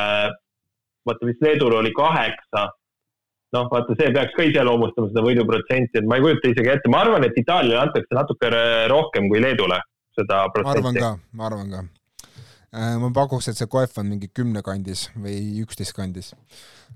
[1.08, 2.68] vaata vist Leedul oli kaheksa,
[3.56, 7.02] noh, vaata see peaks ka iseloomustama seda võiduprotsenti, et ma ei kujuta isegi ette, ma
[7.06, 8.54] arvan, et Itaaliale antakse natuke
[8.92, 9.80] rohkem kui Leedule
[10.14, 10.70] seda protsenti.
[10.70, 11.84] ma arvan ka, ma arvan ka
[12.74, 16.32] Äh, ma pakuks, et see koef on mingi kümne kandis või üksteist kandis.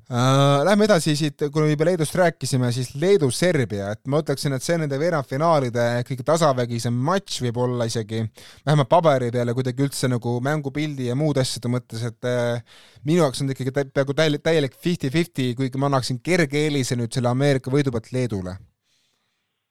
[0.08, 4.64] Äh, lähme edasi siit, kui me juba Leedust rääkisime, siis Leedu-Serbia, et ma ütleksin, et
[4.64, 8.22] see nende veerandfinaalide kõige tasavägisem matš võib-olla isegi,
[8.64, 13.20] vähemalt paberi peal ja kuidagi üldse nagu mängupildi ja muude asjade mõttes, et äh, minu
[13.20, 17.92] jaoks on ikkagi peaaegu täielik fifty-fifty, kuigi ma annaksin kerge eelise nüüd selle Ameerika võidu
[17.92, 18.56] pealt Leedule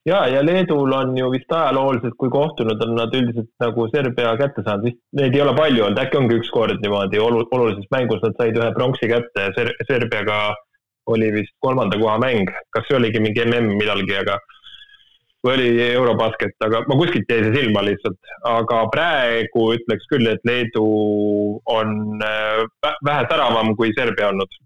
[0.07, 4.63] ja, ja Leedul on ju vist ajalooliselt, kui kohtunud, on nad üldiselt nagu Serbia kätte
[4.65, 8.23] saanud, vist neid ei ole palju olnud, äkki ongi üks kord niimoodi olu-, olulises mängus
[8.23, 10.41] nad said ühe pronksi kätte Ser-, Serbiaga
[11.07, 14.39] oli vist kolmanda koha mäng, kas see oligi mingi mm millalgi, aga
[15.45, 20.43] või oli Eurobasket, aga ma kuskilt jäi see silma lihtsalt, aga praegu ütleks küll, et
[20.47, 20.87] Leedu
[21.71, 22.63] on äh,
[23.05, 24.59] vähe säravam kui Serbia olnud.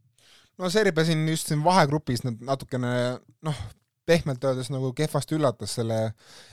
[0.61, 2.93] No Serbia siin just siin vahegrupis nad natukene
[3.45, 3.61] noh,
[4.11, 5.99] pehmelt öeldes nagu kehvasti üllatas selle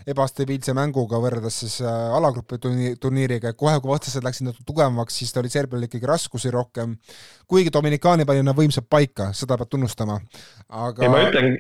[0.09, 2.61] ebastabiilse mänguga võrreldes siis äh, alagrupi
[3.03, 6.97] turniiriga, et kohe, kui vastased läksid natuke tugevamaks, siis ta oli Serbial ikkagi raskusi rohkem,
[7.51, 10.19] kuigi Dominikaani pani nad võimsalt paika, seda peab tunnustama,
[10.69, 11.55] aga ei, ma ütlen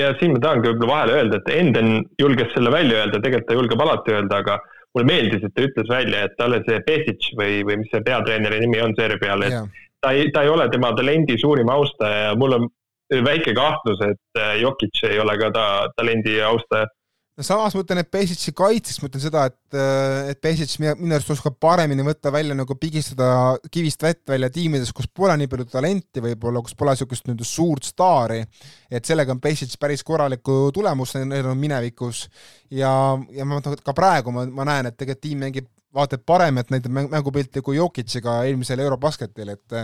[0.00, 3.60] ja siin ma tahangi võib-olla vahele öelda, et Enden julges selle välja öelda, tegelikult ta
[3.60, 4.58] julgeb alati öelda, aga
[4.96, 8.62] mulle meeldis, et ta ütles välja, et talle see Pesic või, või mis see peatreeneri
[8.64, 9.68] nimi on Serbial, et yeah.
[10.02, 12.68] ta ei, ta ei ole tema talendi suurim austaja ja mul on
[13.10, 16.88] väike kahtlus, et äh, Jokic ei ole ka ta talendi austaja.
[17.36, 21.14] no samas ma ütlen, et Pesic'i kaitseks ma ütlen seda, et, äh, et Pesic minu
[21.14, 23.28] arust oskab paremini võtta välja nagu pigistada
[23.72, 27.86] kivist vett välja tiimides, kus pole nii palju talenti võib-olla, kus pole niisugust nii-öelda suurt
[27.86, 28.42] staari,
[28.90, 32.26] et sellega on Pesic päris korralikku tulemust on minevikus
[32.70, 32.90] ja,
[33.30, 36.92] ja ma ka praegu ma, ma näen, et tegelikult tiim mängib vaata et paremat näitab
[36.92, 39.82] mängupilti kui Jokic'iga eelmisel Eurobasketil, et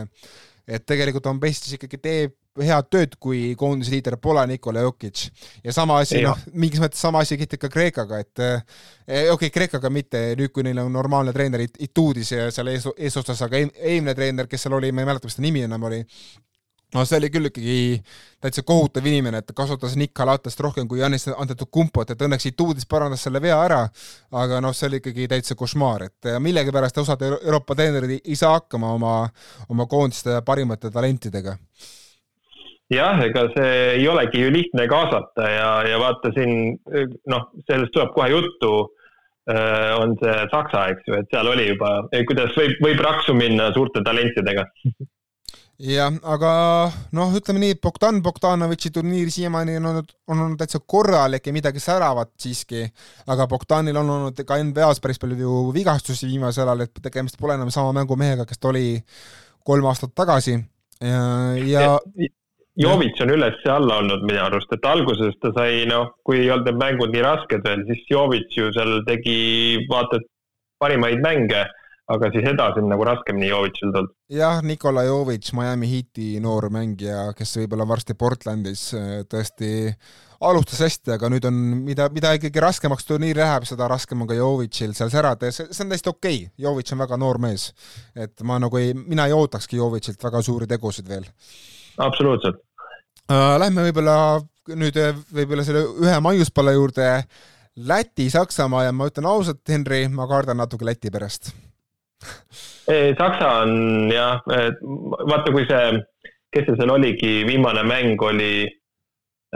[0.69, 5.25] et tegelikult on Pesic ikkagi teeb head tööd, kui koondise liider pole Nikola Jokic.
[5.65, 8.61] ja sama asi, noh, mingis mõttes sama asi kehtib ka Kreekaga, et eh,
[9.07, 13.41] okei okay,, Kreekaga mitte, nüüd kui neil on normaalne treener Ituudis ja seal ees, eesotsas,
[13.47, 16.03] aga eelmine treener, kes seal oli, ma ei mäleta, mis ta nimi enam oli,
[16.93, 17.79] no see oli küll ikkagi
[18.43, 22.85] täitsa kohutav inimene, et ta kasutas Nick Halatast rohkem kui Janis Antetokumpot, et õnneks Ituudis
[22.85, 23.81] parandas selle vea ära,
[24.45, 28.93] aga noh, see oli ikkagi täitsa košmaar, et millegipärast osad Euroopa treenerid ei saa hakkama
[28.99, 29.17] oma,
[29.73, 31.57] oma koondiste parimate talentidega
[32.93, 36.77] jah, ega see ei olegi ju lihtne kaasata ja, ja vaata siin
[37.31, 38.75] noh, sellest tuleb kohe juttu
[39.51, 41.95] äh, on see Saksa, eks ju, et seal oli juba,
[42.29, 44.69] kuidas võib, võib raksu minna suurte talentidega.
[45.83, 46.51] Jah, aga
[47.17, 51.83] noh, ütleme nii, Bogdan Bogdanovitši turniir siiamaani on olnud, on olnud täitsa korralik ja midagi
[51.83, 52.85] säravat siiski,
[53.33, 57.57] aga Bogdanil on olnud ka NBA-s päris palju ju vigastusi viimasel ajal, et tegemist pole
[57.59, 59.01] enam sama mängumehega, kes ta oli
[59.67, 60.55] kolm aastat tagasi.
[61.03, 61.25] Ja,
[61.59, 62.31] ja, ja
[62.81, 66.51] Jovic on üles ja alla olnud minu arust, et alguses ta sai, noh, kui ei
[66.51, 69.37] olnud need mängud nii rasked veel, siis Jovic ju seal tegi
[69.91, 70.29] vaata et
[70.81, 71.67] parimaid mänge,
[72.13, 74.11] aga siis edasi on nagu raskemini Jovicil tulnud.
[74.33, 79.93] jah, Nikola Jovic, Miami Heati noor mängija, kes võib-olla varsti Portlandis äh, tõesti
[80.43, 84.39] alustas hästi, aga nüüd on, mida, mida ikkagi raskemaks turniir läheb, seda raskem on ka
[84.39, 87.69] Jovicil seal särada ja see, see on täiesti okei okay., Jovic on väga noor mees.
[88.17, 91.29] et ma nagu ei, mina ei ootakski Jovicilt väga suuri tegusid veel
[91.99, 92.61] absoluutselt
[93.29, 93.59] uh,.
[93.59, 94.17] Lähme võib-olla
[94.79, 97.09] nüüd äh, võib-olla selle ühe maiuspalla juurde.
[97.89, 101.55] Läti, Saksamaa ja ma ütlen ausalt, Henri, ma kardan natuke Läti pärast
[103.19, 106.03] Saksa on jah, vaata, kui see,
[106.55, 108.67] kes see seal oligi, viimane mäng oli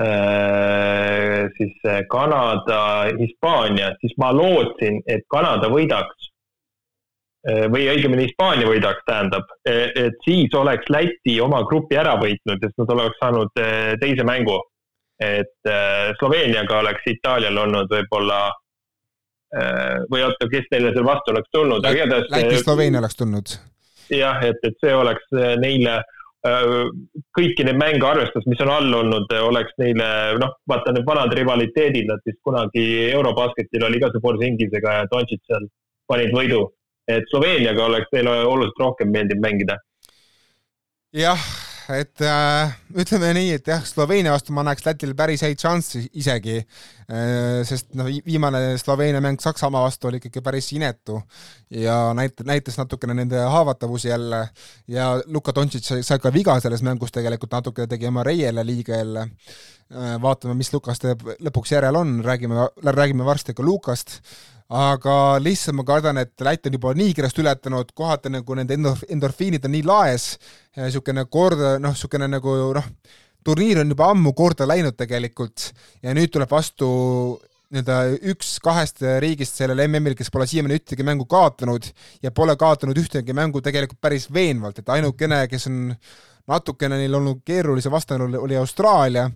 [0.01, 1.75] äh, siis
[2.11, 2.81] Kanada,
[3.19, 6.31] Hispaania, siis ma lootsin, et Kanada võidaks
[7.71, 12.79] või õigemini Hispaania võidaks, tähendab, eh, et siis oleks Läti oma grupi ära võitnud, sest
[12.83, 14.63] nad oleks saanud eh, teise mängu.
[15.17, 15.69] et
[16.19, 18.51] Sloveeniaga oleks Itaalial olnud võib-olla
[20.13, 22.27] või oota, kes neile seal vastu oleks tulnud, aga igatahes.
[22.35, 23.55] Läti, Sloveenia oleks tulnud.
[24.13, 25.25] jah, et, et see oleks
[25.63, 26.03] neile
[26.45, 30.09] kõiki neid mänge arvestades, mis on all olnud, oleks neile
[30.43, 35.43] noh, vaata need vanad rivaliteedid, nad vist kunagi Eurobasketil oli ka see Borzingisega ja Doncic
[35.49, 35.69] seal
[36.11, 36.67] panid võidu.
[37.09, 39.79] Et Sloveeniaga oleks neile oluliselt rohkem meeldinud mängida.
[41.17, 41.41] jah
[41.95, 46.57] et äh, ütleme nii, et jah, Sloveenia vastu ma näeks Lätil päris häid šansse isegi
[46.59, 51.21] äh,, sest noh, viimane Sloveenia mäng Saksamaa vastu oli ikkagi päris inetu
[51.71, 54.43] ja näit-, näitas natukene nende haavatavusi jälle
[54.91, 58.99] ja Luka Doncic sai, sai ka viga selles mängus tegelikult, natukene tegi oma reiele liiga
[58.99, 60.19] jälle äh,.
[60.23, 64.19] vaatame, mis Lukas teeb lõpuks järel on, räägime, räägime varsti ka Lukast
[64.73, 68.75] aga lihtsalt ma kardan, et Läti on juba nii kiiresti ületanud, kohati nagu nende
[69.09, 70.33] endorfiinid on nii laes,
[70.77, 72.89] niisugune kord, noh, niisugune nagu noh,
[73.47, 75.71] turniir on juba ammu korda läinud tegelikult.
[76.03, 76.89] Ja nüüd tuleb vastu
[77.75, 77.99] nii-öelda
[78.33, 81.87] üks kahest riigist sellel MM-il, kes pole siiamaani ühtegi mängu kaotanud
[82.23, 85.81] ja pole kaotanud ühtegi mängu tegelikult päris veenvalt, et ainukene, kes on
[86.47, 89.27] natukene neil olnud keerulise vastane oli, oli Austraalia,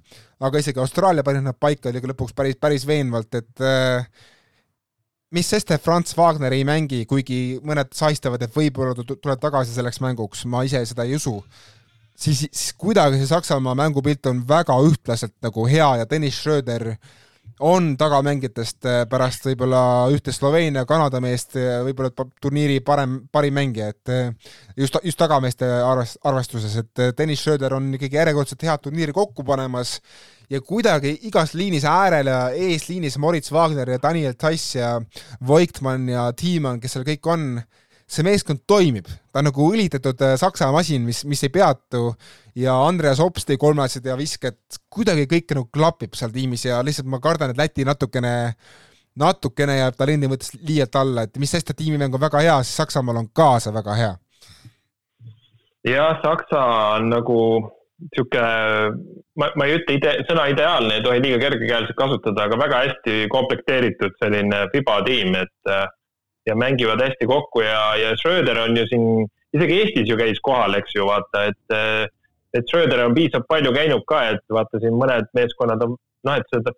[0.47, 4.07] aga isegi Austraalia panin nad paika oli lõpuks päris, päris veenvalt, et äh,
[5.35, 9.74] mis sest, et Franz Wagner ei mängi, kuigi mõned saistavad, et võib-olla ta tuleb tagasi
[9.76, 11.37] selleks mänguks, ma ise seda ei usu,
[12.18, 16.95] siis, siis kuidagi see Saksamaa mängupilt on väga ühtlaselt nagu hea ja Tõnis Schröder
[17.61, 23.91] on tagamängijatest äh, pärast võib-olla ühte Sloveenia, Kanada meest, äh, võib-olla turniiri parem, parim mängija,
[23.93, 29.14] et äh, just, just tagameeste arvest-, arvestuses, et Tõnis Schröder on ikkagi järjekordselt head turniiri
[29.16, 29.99] kokku panemas
[30.51, 34.96] ja kuidagi igas liinis äärel ja eesliinis Moritz Wagner ja Daniel Tass ja
[35.46, 37.46] Voigtmann ja Tiimann, kes seal kõik on,
[38.11, 42.11] see meeskond toimib, ta on nagu õlitatud äh, saksa masin, mis, mis ei peatu.
[42.59, 44.59] Ja Andreas Ops tõi kolmesed ja visked,
[44.90, 48.32] kuidagi kõik nagu klapib seal tiimis ja lihtsalt ma kardan, et Läti natukene
[49.20, 52.78] natukene jääb talendi mõttes liialt alla, et mis sest, et tiimimäng on väga hea, siis
[52.80, 54.12] Saksamaal on ka see väga hea.
[55.86, 56.64] jah, Saksa
[56.96, 57.38] on nagu
[58.14, 58.42] sihuke,
[59.40, 63.16] ma, ma ei ütle ide-, sõna ideaalne ei tohi liiga kergekäeliselt kasutada, aga väga hästi
[63.32, 65.84] komplekteeritud selline FIBA tiim, et äh,
[66.48, 69.07] ja mängivad hästi kokku ja, ja Schröder on ju siin,
[69.57, 72.07] isegi Eestis ju käis kohal, eks ju, vaata, et äh,
[72.57, 75.94] et Schröder on piisavalt palju käinud ka, et vaata siin mõned meeskonnad on,
[76.26, 76.72] noh, et seda,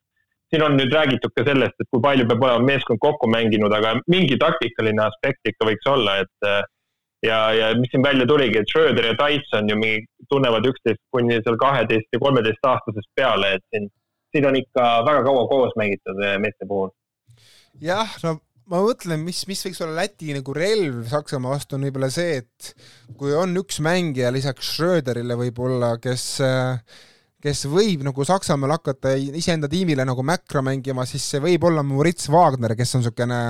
[0.52, 3.94] siin on nüüd räägitud ka sellest, et kui palju peab olema meeskond kokku mänginud, aga
[4.12, 6.60] mingi taktikaline aspekt ikka võiks olla, et äh,
[7.26, 11.40] ja, ja mis siin välja tuligi, et Schröder ja Tyson ju mingi tunnevad üksteist kuni
[11.40, 13.90] seal kaheteist ja kolmeteist aastasest peale, et siin,
[14.34, 16.90] siin on ikka väga kaua koos mängitud eh, meeste puhul.
[17.82, 18.38] jah, no
[18.72, 22.72] ma mõtlen, mis, mis võiks olla Läti nagu relv Saksamaa vastu, on võib-olla see, et
[23.18, 27.00] kui on üks mängija lisaks Schröderile võib-olla, kes äh,
[27.42, 32.28] kes võib nagu Saksamaal hakata iseenda tiimile nagu mäkra mängima, siis see võib olla Moritz
[32.32, 33.40] Wagner, kes on niisugune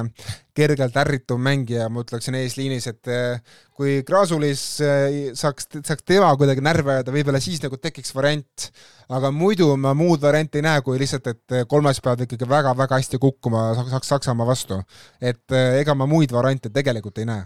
[0.56, 6.64] kergelt ärrituv mängija, ma ütleksin eesliinis, et eh, kui Krasulis eh, saaks, saaks tema kuidagi
[6.64, 8.68] närvi ajada, võib-olla siis nagu tekiks variant,
[9.12, 13.20] aga muidu ma muud varianti ei näe, kui lihtsalt, et kolmes peavad ikkagi väga-väga hästi
[13.22, 14.82] kukkuma Saks-, Saksamaa vastu.
[15.20, 17.44] et eh, ega ma muid variante tegelikult ei näe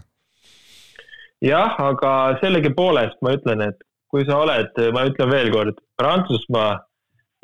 [1.43, 6.75] jah, aga sellegipoolest ma ütlen, et kui sa oled, ma ütlen veel kord, Prantsusmaa,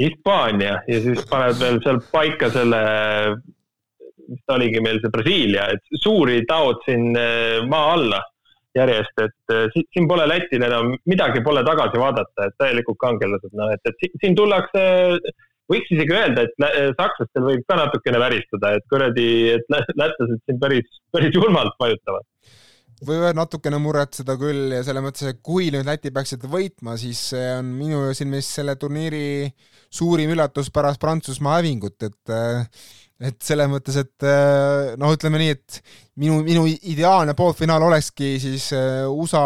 [0.02, 2.82] Hispaania ja siis paned veel seal paika selle,
[4.30, 8.22] mis ta oligi meil, see Brasiilia, et suuri taod siin eh, maa alla
[8.74, 13.70] järjest, et eh, siin pole Lätil enam midagi pole tagasi vaadata, et täielikult kangelased, noh,
[13.76, 14.84] et, et siin tullakse,
[15.70, 21.02] võiks isegi öelda, et sakslastel võib ka natukene väristada, et kuradi, et lätlased siin päris,
[21.14, 22.26] päris julmalt vajutavad
[23.06, 27.48] võivad natukene muretseda küll ja selles mõttes, et kui nüüd Läti peaksid võitma, siis see
[27.58, 29.52] on minu silmis selle turniiri
[29.94, 32.36] suurim üllatus pärast Prantsusmaa hävingut, et
[33.24, 34.26] et selles mõttes, et
[35.00, 35.78] noh, ütleme nii, et
[36.20, 38.66] minu, minu ideaalne poolfinaal olekski siis
[39.08, 39.44] USA,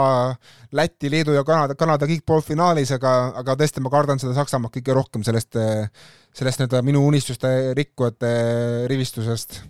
[0.73, 4.97] Läti, Leedu ja Kanada, Kanada kõik poolfinaalis, aga, aga tõesti, ma kardan seda Saksamaad kõige
[4.97, 5.59] rohkem sellest,
[6.33, 8.31] sellest nii-öelda minu unistuste rikkujate
[8.89, 9.61] rivistusest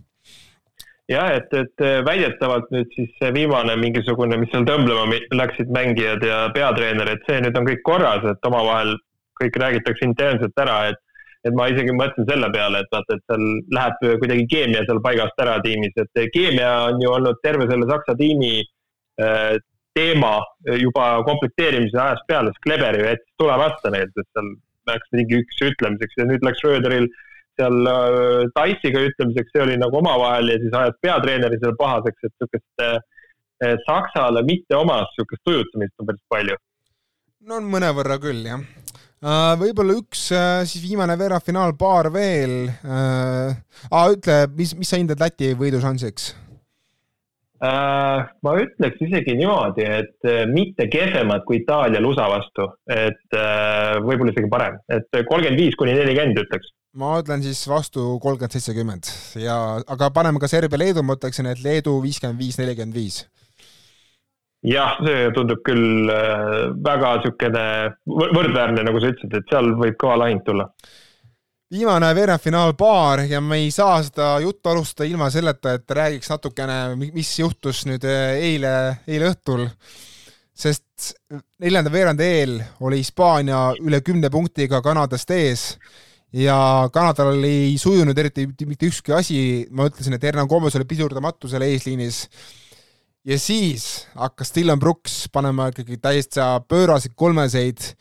[1.08, 6.24] jah, et, et äh, väidetavalt nüüd siis see viimane mingisugune, mis seal tõmblema läksid mängijad
[6.26, 8.96] ja peatreener, et see nüüd on kõik korras, et omavahel
[9.40, 11.04] kõik räägitakse internselt ära, et
[11.46, 15.38] et ma isegi mõtlen selle peale, et vaata, et seal läheb kuidagi keemia seal paigast
[15.40, 18.66] ära tiimis, et keemia on ju olnud terve selle Saksa tiimi
[19.22, 19.54] äh,
[19.96, 20.34] teema
[20.82, 24.50] juba komplekteerimise ajast peale, sest Kleber ju jättis tulemata neil, sest seal
[24.90, 27.24] läks mingi üks ütlemiseks ja nüüd läks Röderil äh,
[27.60, 32.34] seal äh, Taisiga ütlemiseks, see oli nagu omavahel ja siis ajas peatreeneri seal pahaseks, et
[32.34, 36.58] niisugust äh, Saksale mitte omast niisugust tujutsemist on päris palju.
[37.50, 38.66] no mõnevõrra küll, jah.
[39.18, 42.60] Äh, võib-olla üks siis viimane veerandfinaalpaar veel.
[43.92, 46.36] ütle, mis, mis sa hindad Läti võidušansiks?
[47.58, 53.98] Äh, ma ütleks isegi niimoodi, et äh, mitte kehvemad kui Itaalial USA vastu, et äh,
[54.06, 56.70] võib-olla isegi parem, et kolmkümmend viis kuni nelikümmend ütleks.
[56.98, 59.10] Ma ütlen siis vastu kolmkümmend, seitsekümmend
[59.44, 63.24] ja, aga paneme ka Serbia-Leedu, ma ütleksin, et Leedu viiskümmend viis, nelikümmend viis.
[64.68, 67.68] jah, see tundub küll väga niisugune
[68.08, 70.72] võrdväärne, nagu sa ütlesid, et seal võib kõva lahing tulla
[71.72, 77.32] viimane veerandfinaalpaar ja me ei saa seda juttu alustada ilma selleta, et räägiks natukene, mis
[77.40, 78.74] juhtus nüüd eh, eile,
[79.08, 79.68] eile õhtul.
[80.58, 81.12] sest
[81.62, 85.66] neljanda veerandi eel oli Hispaania üle kümne punktiga Kanadast ees
[86.34, 89.40] ja Kanadal ei sujunud eriti mitte ükski asi,
[89.72, 92.28] ma ütlesin, et Hernan Gomez oli pidurdamatu seal eesliinis.
[93.28, 97.94] ja siis hakkas Dylan Brooks panema ikkagi täiesti pööraseid kolmeseid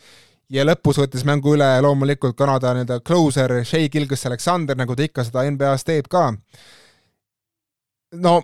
[0.51, 5.47] ja lõpus võttis mängu üle loomulikult Kanada nii-öelda closer Shea Gilgis-Alexander, nagu ta ikka seda
[5.51, 6.33] NBA-s teeb ka.
[8.23, 8.41] no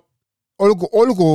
[0.58, 1.28] olgu, olgu,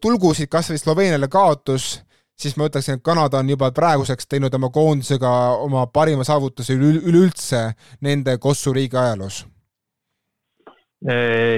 [0.00, 2.00] tulgu siit kas või Sloveeniale kaotus,
[2.40, 5.30] siis ma ütleksin, et Kanada on juba praeguseks teinud oma koondisega
[5.60, 7.62] oma parima saavutuse üleüldse
[8.06, 9.44] nende Kossu riigi ajaloos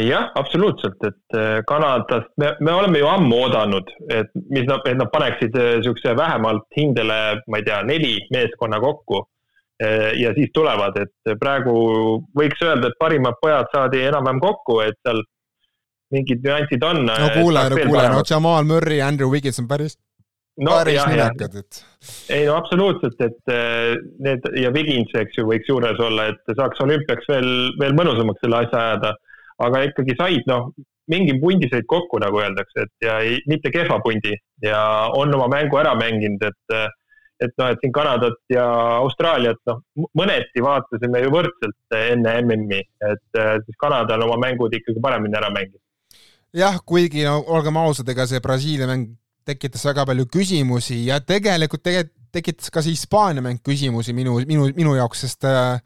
[0.07, 4.95] jah, absoluutselt, et eh, Kanadast me, me oleme ju ammu oodanud, et mis nad, et
[4.95, 7.19] nad paneksid niisuguse eh, vähemalt hindele,
[7.51, 9.27] ma ei tea, neli meeskonna kokku.
[10.15, 11.73] ja siis tulevad, et praegu
[12.39, 15.25] võiks öelda, et parimad pojad saadi enam-vähem kokku, et seal
[16.15, 17.01] mingid nüansid on.
[17.09, 19.97] no kuule, no kuule, no Jamal Murry, Andrew Wiggins on päris
[20.61, 21.83] no, päris nimekad, et.
[22.35, 23.53] ei no absoluutselt, et
[24.23, 28.65] need ja Wiggins, eks ju, võiks juures olla, et saaks olümpiaks veel, veel mõnusamaks selle
[28.65, 29.15] asja ajada
[29.67, 30.73] aga ikkagi said noh,
[31.13, 34.35] mingi pundi said kokku, nagu öeldakse, et ja ei, mitte kehva pundi
[34.65, 34.81] ja
[35.19, 36.77] on oma mängu ära mänginud, et
[37.43, 38.65] et noh, et siin Kanadat ja
[39.01, 39.81] Austraaliat, noh,
[40.15, 42.79] mõneti vaatasime ju võrdselt enne MM-i,
[43.09, 45.81] et siis Kanada on oma mängud ikkagi paremini ära mänginud.
[46.55, 49.11] jah, kuigi no olgem ausad, ega see Brasiilia mäng
[49.47, 54.71] tekitas väga palju küsimusi ja tegelikult tegelikult tekitas ka see Hispaania mäng küsimusi minu, minu,
[54.77, 55.77] minu jaoks, sest äh,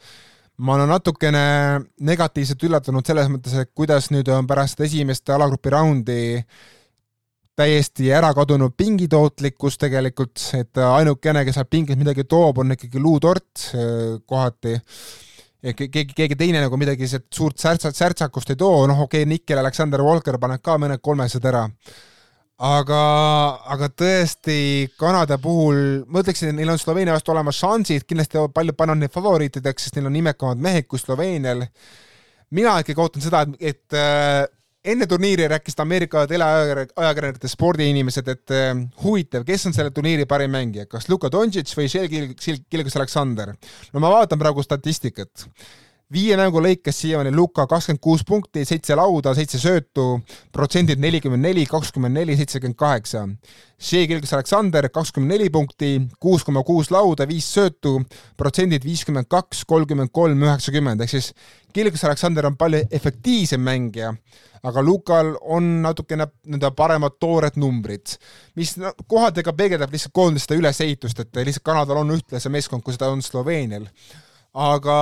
[0.62, 1.42] ma olen natukene
[2.06, 6.22] negatiivselt üllatunud selles mõttes, et kuidas nüüd on pärast esimest alagrupi raundi
[7.56, 13.70] täiesti ära kadunud pingitootlikkus tegelikult, et ainukene, kes sealt pingilt midagi toob, on ikkagi luutort
[13.74, 14.76] äh, kohati.
[15.66, 20.04] keegi, keegi teine nagu midagi suurt särtsat, särtsakust ei too, noh okei okay,, Nickel Alexander
[20.04, 21.64] Walker paneb ka mõned kolmesed ära
[22.56, 23.00] aga,
[23.68, 28.76] aga tõesti Kanada puhul ma ütleksin, et neil on Sloveenia vastu olemas šansid, kindlasti paljud
[28.78, 31.66] panevad neid favoriitideks, sest neil on nimekamad mehed kui Sloveenial.
[32.50, 34.46] mina ikkagi ootan seda, et, et äh,
[34.86, 40.86] enne turniiri rääkisid Ameerika teleajakirjanikud, spordiinimesed, et äh, huvitav, kes on selle turniiri parim mängija,
[40.88, 43.52] kas Luka Doncic või Gilgis Aleksander.
[43.92, 45.48] no ma vaatan praegu statistikat
[46.12, 50.20] viie mängu lõikes siiamaani Luka kakskümmend kuus punkti, seitse lauda, seitse söötu,
[50.54, 53.24] protsendid nelikümmend neli, kakskümmend neli, seitsekümmend kaheksa.
[53.82, 57.98] Shea Gilgis Aleksander kakskümmend neli punkti, kuus koma kuus lauda, viis söötu,
[58.38, 61.32] protsendid viiskümmend kaks, kolmkümmend kolm, üheksakümmend, ehk siis
[61.74, 64.12] Gilgis Aleksander on palju efektiivsem mängija,
[64.66, 68.14] aga Lukal on natukene nii-öelda paremad toored numbrid,
[68.56, 73.22] mis ka peegeldab lihtsalt koondiste ülesehitust, et lihtsalt Kanadal on ühtlasem meeskond, kui seda on
[73.26, 73.90] Sloveenial.
[74.54, 74.96] aga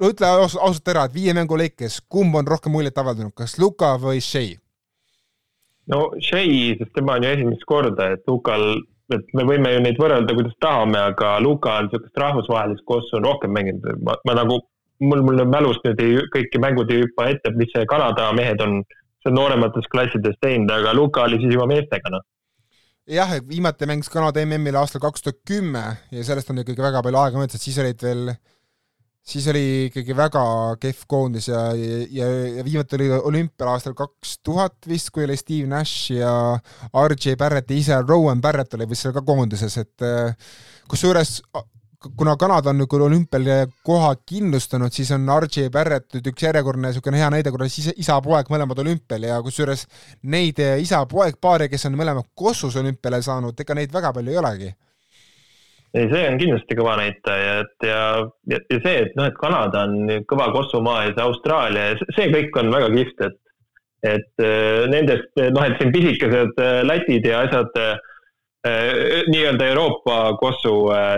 [0.00, 3.94] no ütle ausalt ära, et viie mängu lõikes, kumb on rohkem muljet avaldanud, kas Luka
[4.00, 4.58] või Shea?
[5.92, 8.66] no Shea, sest tema on ju esimest korda, et Lukal,
[9.14, 13.54] et me võime ju neid võrrelda, kuidas tahame, aga Luka on niisugust rahvusvahelist kossu rohkem
[13.56, 14.60] mänginud, ma, ma nagu,
[15.04, 18.80] mul, mul mälust nüüd ei, kõiki mängud ei hüppa ette, mis see Kanada mehed on
[19.24, 22.24] seal nooremates klassides teinud, aga Luka oli siis juba meestega, noh
[23.10, 27.20] jah, viimati mängis Kanada MM-il aastal kaks tuhat kümme ja sellest on ikkagi väga palju
[27.20, 28.30] aega möödas, siis olid veel
[29.24, 30.44] siis oli ikkagi väga
[30.80, 35.68] kehv koondis ja, ja, ja viimati oli olümpial aastal kaks tuhat vist, kui oli Steve
[35.70, 36.32] Nash ja
[36.92, 40.36] RJ Barretti isa Rowan Barrett oli vist seal ka koondises, et äh,
[40.90, 41.38] kusjuures
[42.16, 43.48] kuna Kanada on nagu olümpial
[43.82, 48.50] koha kindlustanud, siis on RJ Barrett nüüd üks järjekordne niisugune hea näide, kuna siis isa-poeg
[48.52, 49.86] mõlemad olümpial ja kusjuures
[50.28, 54.74] neid isa-poeg paare, kes on mõlemad Kossus olümpiale saanud, ega neid väga palju ei olegi
[55.94, 58.00] ei, see on kindlasti kõva näitaja, et ja,
[58.50, 62.58] ja, ja see, et noh, et Kanada on kõva kossumaa ja see Austraalia see kõik
[62.60, 63.38] on väga kihvt, et,
[64.14, 67.94] et äh, nendest, noh, et siin pisikesed äh, Lätid ja asjad äh,
[69.28, 70.72] nii-öelda Euroopa kossu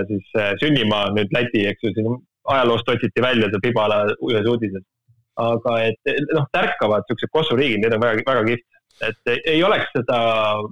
[0.08, 2.16] siis sünnimaa nüüd Läti, eks ju, siin
[2.50, 4.82] ajaloost otsiti välja see Pibala ühes uudises.
[5.36, 10.18] aga et noh, tärkavad siuksed kossuriigid, need on väga, väga kihvt et ei oleks seda,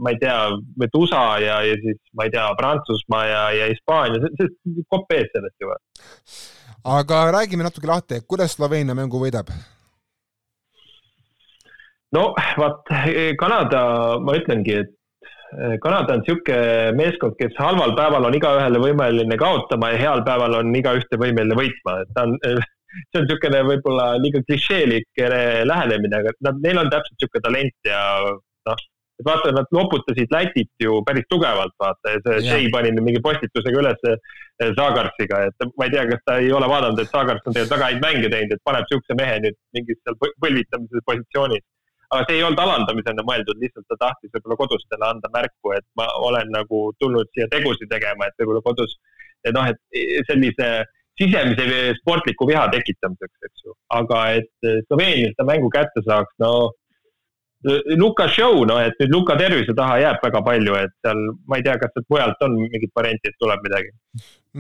[0.00, 0.38] ma ei tea,
[0.86, 5.12] et USA ja, ja siis ma ei tea, Prantsusmaa ja, ja Hispaania, see, see kopp
[5.12, 5.78] ees sellest juba.
[6.96, 9.52] aga räägime natuke lahti, kuidas Sloveenia mängu võidab?
[12.16, 12.28] no
[12.60, 12.92] vaat
[13.40, 13.84] Kanada,
[14.24, 14.94] ma ütlengi, et
[15.58, 20.60] eh, Kanada on niisugune meeskond, kes halval päeval on igaühele võimeline kaotama ja heal päeval
[20.62, 22.38] on igaühte võimeline võitma, et ta on,
[22.94, 25.22] see on niisugune võib-olla liiga klišeelik
[25.70, 28.02] lähenemine, aga nad, neil on täpselt niisugune talent ja
[28.68, 28.84] noh,
[29.20, 33.82] et vaata, nad loputasid Lätit ju päris tugevalt, vaata, ja see Shea pani mingi postitusega
[33.82, 34.08] üles
[34.78, 37.76] Zagarsiga, eh, et ma ei tea, kas ta ei ole vaadanud, et Zagars on tegelikult
[37.76, 41.64] väga häid mänge teinud, et paneb niisuguse mehe nüüd mingis seal põlvitamise positsioonis.
[42.14, 46.06] Aga see ei olnud alandamisena mõeldud, lihtsalt ta tahtis võib-olla kodustele anda märku, et ma
[46.22, 48.94] olen nagu tulnud siia tegusid tegema, et võib-olla kodus,
[49.56, 50.68] noh, et sellise
[51.20, 53.74] sisemise sportliku viha tekitamiseks, eks ju.
[53.94, 56.72] aga et Sloveenia seda mängu kätte saaks, no
[57.96, 61.64] Luka show, noh, et nüüd Luka tervise taha jääb väga palju, et seal ma ei
[61.64, 63.94] tea, kas sealt mujalt on mingit varianti, et tuleb midagi.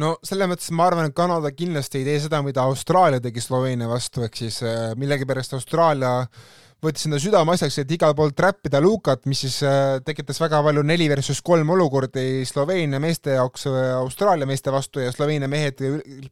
[0.00, 3.90] no selles mõttes ma arvan, et Kanada kindlasti ei tee seda, mida Austraalia tegi Sloveenia
[3.90, 9.24] vastu, ehk siis äh, millegipärast Austraalia äh, võttis enda südameasjaks, et igal pool trappida Lukat,
[9.30, 14.48] mis siis äh, tekitas väga palju neli versus kolm olukordi Sloveenia meeste jaoks äh, Austraalia
[14.48, 15.82] meeste vastu ja Sloveenia mehed,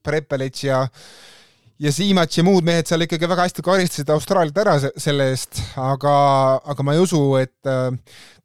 [0.03, 0.85] Prepelits ja
[1.83, 6.15] ja Siimatš ja muud mehed seal ikkagi väga hästi karistasid Austraaliat ära selle eest, aga,
[6.63, 7.91] aga ma ei usu, et äh,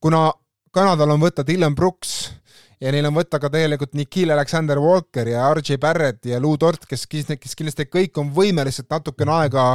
[0.01, 0.29] kuna
[0.73, 2.29] Kanadal on võtta Dylan Brooks,
[2.81, 6.85] ja neil on võtta ka tegelikult Nikhil Alexander Walker ja RJ Barrett ja Lou Dort,
[6.89, 9.65] kes, kes kindlasti kõik on võimelised natukene aega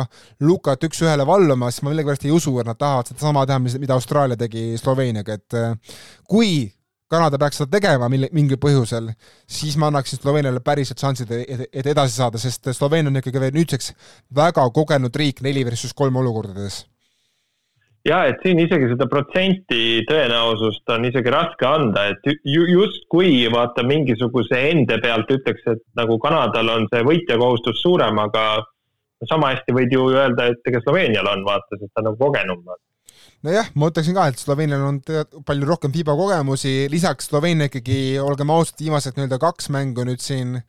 [0.43, 4.39] Lukat üks-ühele valluma, siis ma millegipärast ei usu, et nad tahavad sedasama teha, mida Austraalia
[4.39, 5.99] tegi Sloveeniaga, et äh,
[6.31, 6.71] kui
[7.13, 9.11] Kanada peaks seda tegema mille, mingil põhjusel,
[9.51, 13.93] siis ma annaksin Sloveeniale päriselt šansid, et edasi saada, sest Sloveenia on ikkagi veel nüüdseks
[14.33, 16.87] väga kogenud riik neli versus kolm olukordades
[18.09, 23.85] ja et siin isegi seda protsenti tõenäosust on isegi raske anda, et ju, justkui vaata
[23.87, 28.47] mingisuguse ende pealt ütleks, et nagu Kanadal on see võitjakohustus suurem, aga
[29.31, 32.65] sama hästi võid ju öelda, et ega Sloveenial on, vaata, sest ta on nagu kogenum.
[33.47, 34.99] nojah, ma ütleksin ka, et Sloveenial on
[35.47, 40.59] palju rohkem FIBA kogemusi, lisaks Sloveenia ikkagi, olgem ausad, viimased nii-öelda kaks mängu nüüd siin
[40.59, 40.67] äh,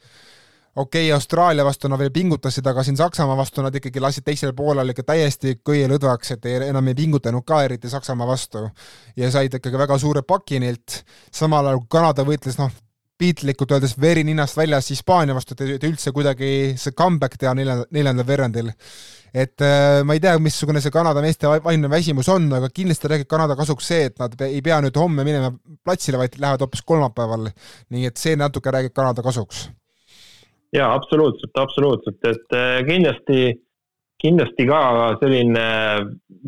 [0.76, 4.54] okei okay,, Austraalia vastu nad veel pingutasid, aga siin Saksamaa vastu nad ikkagi lasid teisel
[4.58, 8.70] poolel ikka täiesti kõielõdvaks, et ei, enam ei pingutanud ka eriti Saksamaa vastu.
[9.16, 12.72] ja said ikkagi väga suure paki neilt, samal ajal kui Kanada võitles noh,
[13.18, 16.48] piltlikult öeldes veri ninast väljas Hispaania vastu, et üldse kuidagi
[16.82, 18.74] see comeback teha neljandal, neljandal veerandil.
[19.34, 23.30] et äh, ma ei tea, missugune see Kanada meeste vaimne väsimus on, aga kindlasti räägib
[23.30, 25.54] Kanada kasuks see, et nad ei pea nüüd homme minema
[25.86, 27.50] platsile, vaid lähevad hoopis kolmapäeval.
[27.94, 29.68] nii et see natuke räägib Kanada kasuks
[30.74, 33.54] jaa, absoluutselt, absoluutselt, et äh, kindlasti,
[34.24, 34.82] kindlasti ka
[35.22, 35.68] selline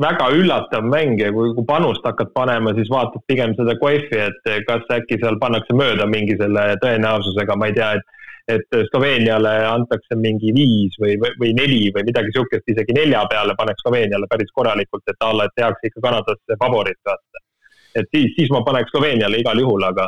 [0.02, 4.52] väga üllatav mäng ja kui, kui panust hakkad panema, siis vaatad pigem seda Koefi, et
[4.68, 8.14] kas äkki seal pannakse mööda mingi selle tõenäosusega, ma ei tea, et
[8.48, 13.82] et Sloveeniale antakse mingi viis või, või, neli või midagi niisugust, isegi nelja peale paneks
[13.82, 17.42] Sloveeniale päris korralikult, et alla, et tehakse ikka Kanadasse favorit, vaata.
[17.96, 20.06] et siis, siis ma paneks Sloveeniale igal juhul, aga,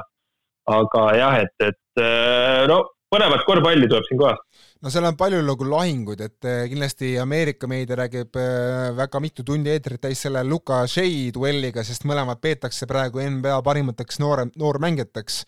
[0.69, 4.39] aga jah, et, et äh, no põnevat korvpalli tuleb siin kohas.
[4.83, 9.45] no seal on palju nagu lahinguid, et eh, kindlasti Ameerika meedia räägib eh, väga mitu
[9.47, 15.43] tundi eetrit täis selle Luka Shea duelliga, sest mõlemad peetakse praegu NBA parimateks noore, noormängijateks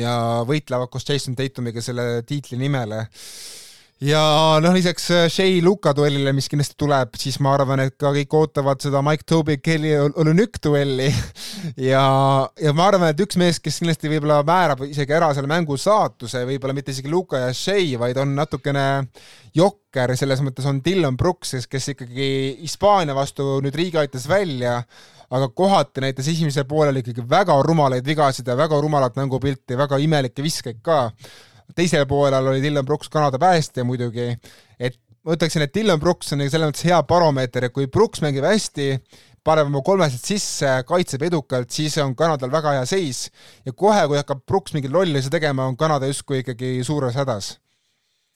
[0.00, 0.14] ja
[0.48, 3.04] võitlevad koos Jason Tatumiga selle tiitli nimele
[4.02, 4.22] ja
[4.62, 8.34] noh, lisaks äh, Shea Luka duellile, mis kindlasti tuleb, siis ma arvan, et ka kõik
[8.34, 11.10] ootavad seda Mike Toby Kelly Olünük duelli.
[11.78, 12.02] Ja,
[12.58, 16.42] ja ma arvan, et üks mees, kes kindlasti võib-olla määrab isegi ära selle mängu saatuse,
[16.48, 18.84] võib-olla mitte isegi Luka ja Shea, vaid on natukene
[19.54, 22.26] jokker, selles mõttes on Dylan Brooks, kes ikkagi
[22.64, 24.80] Hispaania vastu nüüd riigi aitas välja,
[25.30, 30.44] aga kohati näitas esimesel poolel ikkagi väga rumalaid vigasid ja väga rumalat mängupilti, väga imelikke
[30.44, 31.04] viskeid ka
[31.76, 34.30] teisel poolel oli Dylan Brooks Kanada päästja muidugi,
[34.78, 38.46] et ma ütleksin, et Dylan Brooks on selles mõttes hea baromeeter, et kui Brooks mängib
[38.46, 38.88] hästi,
[39.46, 43.24] paneb oma kolmesed sisse, kaitseb edukalt, siis on Kanadal väga hea seis.
[43.66, 47.56] Ja kohe, kui hakkab Brooks mingeid lolli tegema, on Kanada justkui ikkagi suures hädas.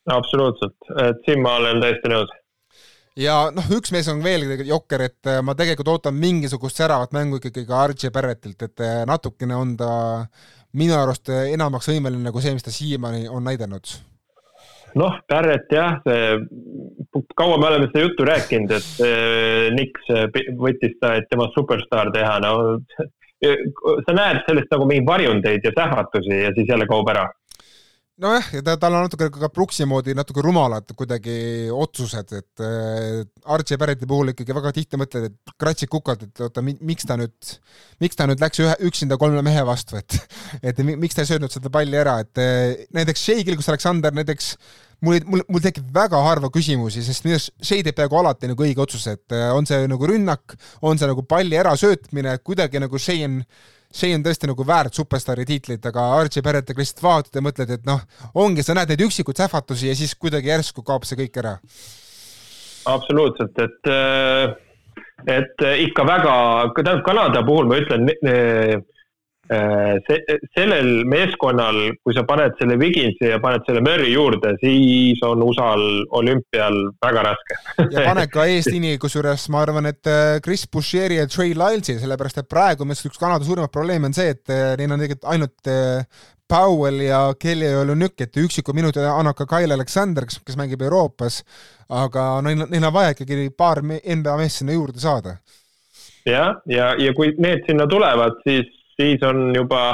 [0.07, 2.30] absoluutselt, et siin ma olen täiesti nõus.
[3.16, 7.64] Ja noh, üks mees on veel jokker, et ma tegelikult ootan mingisugust säravat mängu ikkagi
[7.66, 9.91] ka Archie Barrettilt, et natukene on ta
[10.76, 13.96] minu arust enamaks võimeline kui see, mis ta siiamaani on näidanud.
[14.96, 15.98] noh, Barrett jah,
[17.36, 20.08] kaua me oleme seda juttu rääkinud, et eh, Nix
[20.56, 22.54] võttis ta, et temast superstaar teha, no
[24.06, 27.26] sa näed sellest nagu mingeid varjundeid ja sähvatusi ja siis jälle kaob ära
[28.22, 31.36] nojah, ja ta, tal on natuke ka Brooksi moodi natuke rumalad kuidagi
[31.74, 33.20] otsused, et äh,
[33.52, 37.52] Archie Barretti puhul ikkagi väga tihti mõtled, et kratsid kukalt, et oota, miks ta nüüd,
[38.02, 40.18] miks ta nüüd läks ühe, üksinda kolme mehe vastu, et
[40.72, 44.54] et miks ta ei söönud seda palli ära, et äh, näiteks Shea Gilgus Aleksander näiteks
[45.04, 48.64] mul, mul, mul tekib väga harva küsimusi, sest minu arust Shea teeb peaaegu alati nagu
[48.64, 53.00] õige otsuse, et äh, on see nagu rünnak, on see nagu palli ärasöötmine, kuidagi nagu
[53.00, 53.42] Shea on
[53.97, 57.72] see on tõesti nagu väärt superstaari tiitlit, aga Archie Barrett ja lihtsalt vaatad ja mõtled,
[57.78, 58.03] et noh,
[58.42, 61.57] ongi, sa näed neid üksikuid sähvatusi ja siis kuidagi järsku kaob see kõik ära.
[62.86, 63.92] absoluutselt, et,
[65.38, 66.36] et ikka väga,
[66.76, 68.82] tähendab Kanada puhul ma ütlen Äh,
[70.07, 75.42] see, sellel meeskonnal, kui sa paned selle Wiginsi ja paned selle Murry juurde, siis on
[75.47, 77.59] USA-l olümpial väga raske
[77.94, 82.42] ja pane ka eesliini, kusjuures ma arvan, et äh, Chris Boucheri ja Trey Lylesi, sellepärast
[82.42, 85.30] et praegu minu arust üks Kanada suurimaid probleeme on see, et äh, neil on tegelikult
[85.34, 85.74] ainult
[86.49, 91.40] Powell ja Kelly Olünük, et üksiku minuti annab ka Kyle Alexander, kes, kes mängib Euroopas,
[91.90, 95.36] aga neil, neil on vaja ikkagi paar NBA meest sinna juurde saada.
[96.26, 98.70] jah, ja, ja, ja kui need sinna tulevad, siis
[99.01, 99.86] siis on juba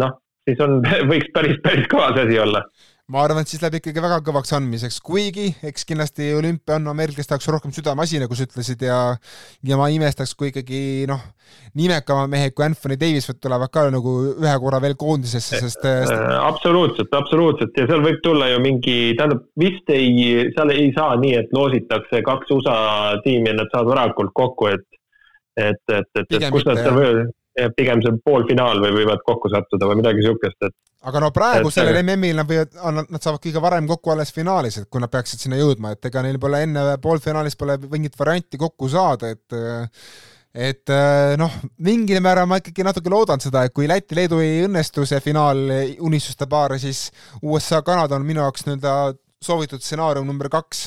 [0.00, 0.80] noh, siis on,
[1.12, 2.66] võiks päris, päris kõva see asi olla.
[3.12, 7.34] Ma arvan, et siis läheb ikkagi väga kõvaks andmiseks, kuigi eks kindlasti olümpia on ameeriklaste
[7.34, 9.00] jaoks rohkem südameasi, nagu sa ütlesid, ja
[9.68, 11.20] ja ma imestaks, kui ikkagi noh,
[11.76, 16.14] nimekamad mehed kui Anthony Davis tulevad ka nagu ühe korra veel koondisesse, sest, sest...
[16.16, 17.76] Äh, absoluutselt, absoluutselt.
[17.76, 22.24] Ja seal võib tulla ju mingi, tähendab, vist ei, seal ei saa nii, et loositakse
[22.24, 22.80] kaks USA
[23.26, 24.88] tiimi ja nad saavad varakult kokku, et
[25.60, 27.28] et, et, et, et kus nad seal võivad
[27.76, 30.74] pigem see poolfinaal või võivad kokku sattuda või midagi niisugust, et
[31.08, 34.78] aga no praegu et, sellel MM-il nad võivad, nad saavad kõige varem kokku alles finaalis,
[34.80, 38.60] et kui nad peaksid sinna jõudma, et ega neil pole enne poolfinaalis pole mingit varianti
[38.60, 39.58] kokku saada, et
[40.54, 40.92] et
[41.40, 45.64] noh, mingil määral ma ikkagi natuke loodan seda, et kui Läti-Leedu ei õnnestu see finaal
[46.06, 47.08] unistuste paar, siis
[47.42, 50.86] USA-Kanada on minu jaoks nii-öelda soovitud stsenaarium number kaks.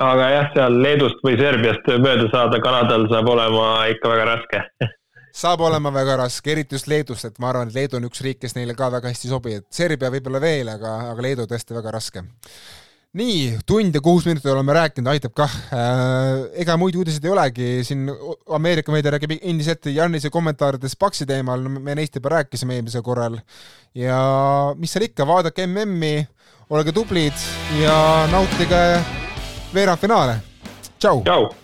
[0.00, 4.62] Aga jah, seal Leedust või Serbiast mööda saada Kanadal saab olema ikka väga raske
[5.36, 8.40] saab olema väga raske, eriti just Leedust, et ma arvan, et Leedu on üks riik,
[8.42, 11.94] kes neile ka väga hästi sobib, et Serbia võib-olla veel, aga, aga Leedu tõesti väga
[11.96, 12.24] raske.
[13.18, 16.44] nii, tund ja kuus minutit oleme rääkinud, aitab kah äh,.
[16.62, 18.04] ega muid uudiseid ei olegi, siin
[18.54, 23.40] Ameerika meedia räägib endiselt Janise kommentaarides Paksi teemal, me neist juba rääkisime eelmisel korral.
[23.94, 24.20] ja
[24.78, 26.26] mis seal ikka, vaadake MM-i,
[26.70, 27.48] olge tublid
[27.80, 28.84] ja nautige
[29.74, 30.38] veerandfinaale.
[31.26, 31.60] tšau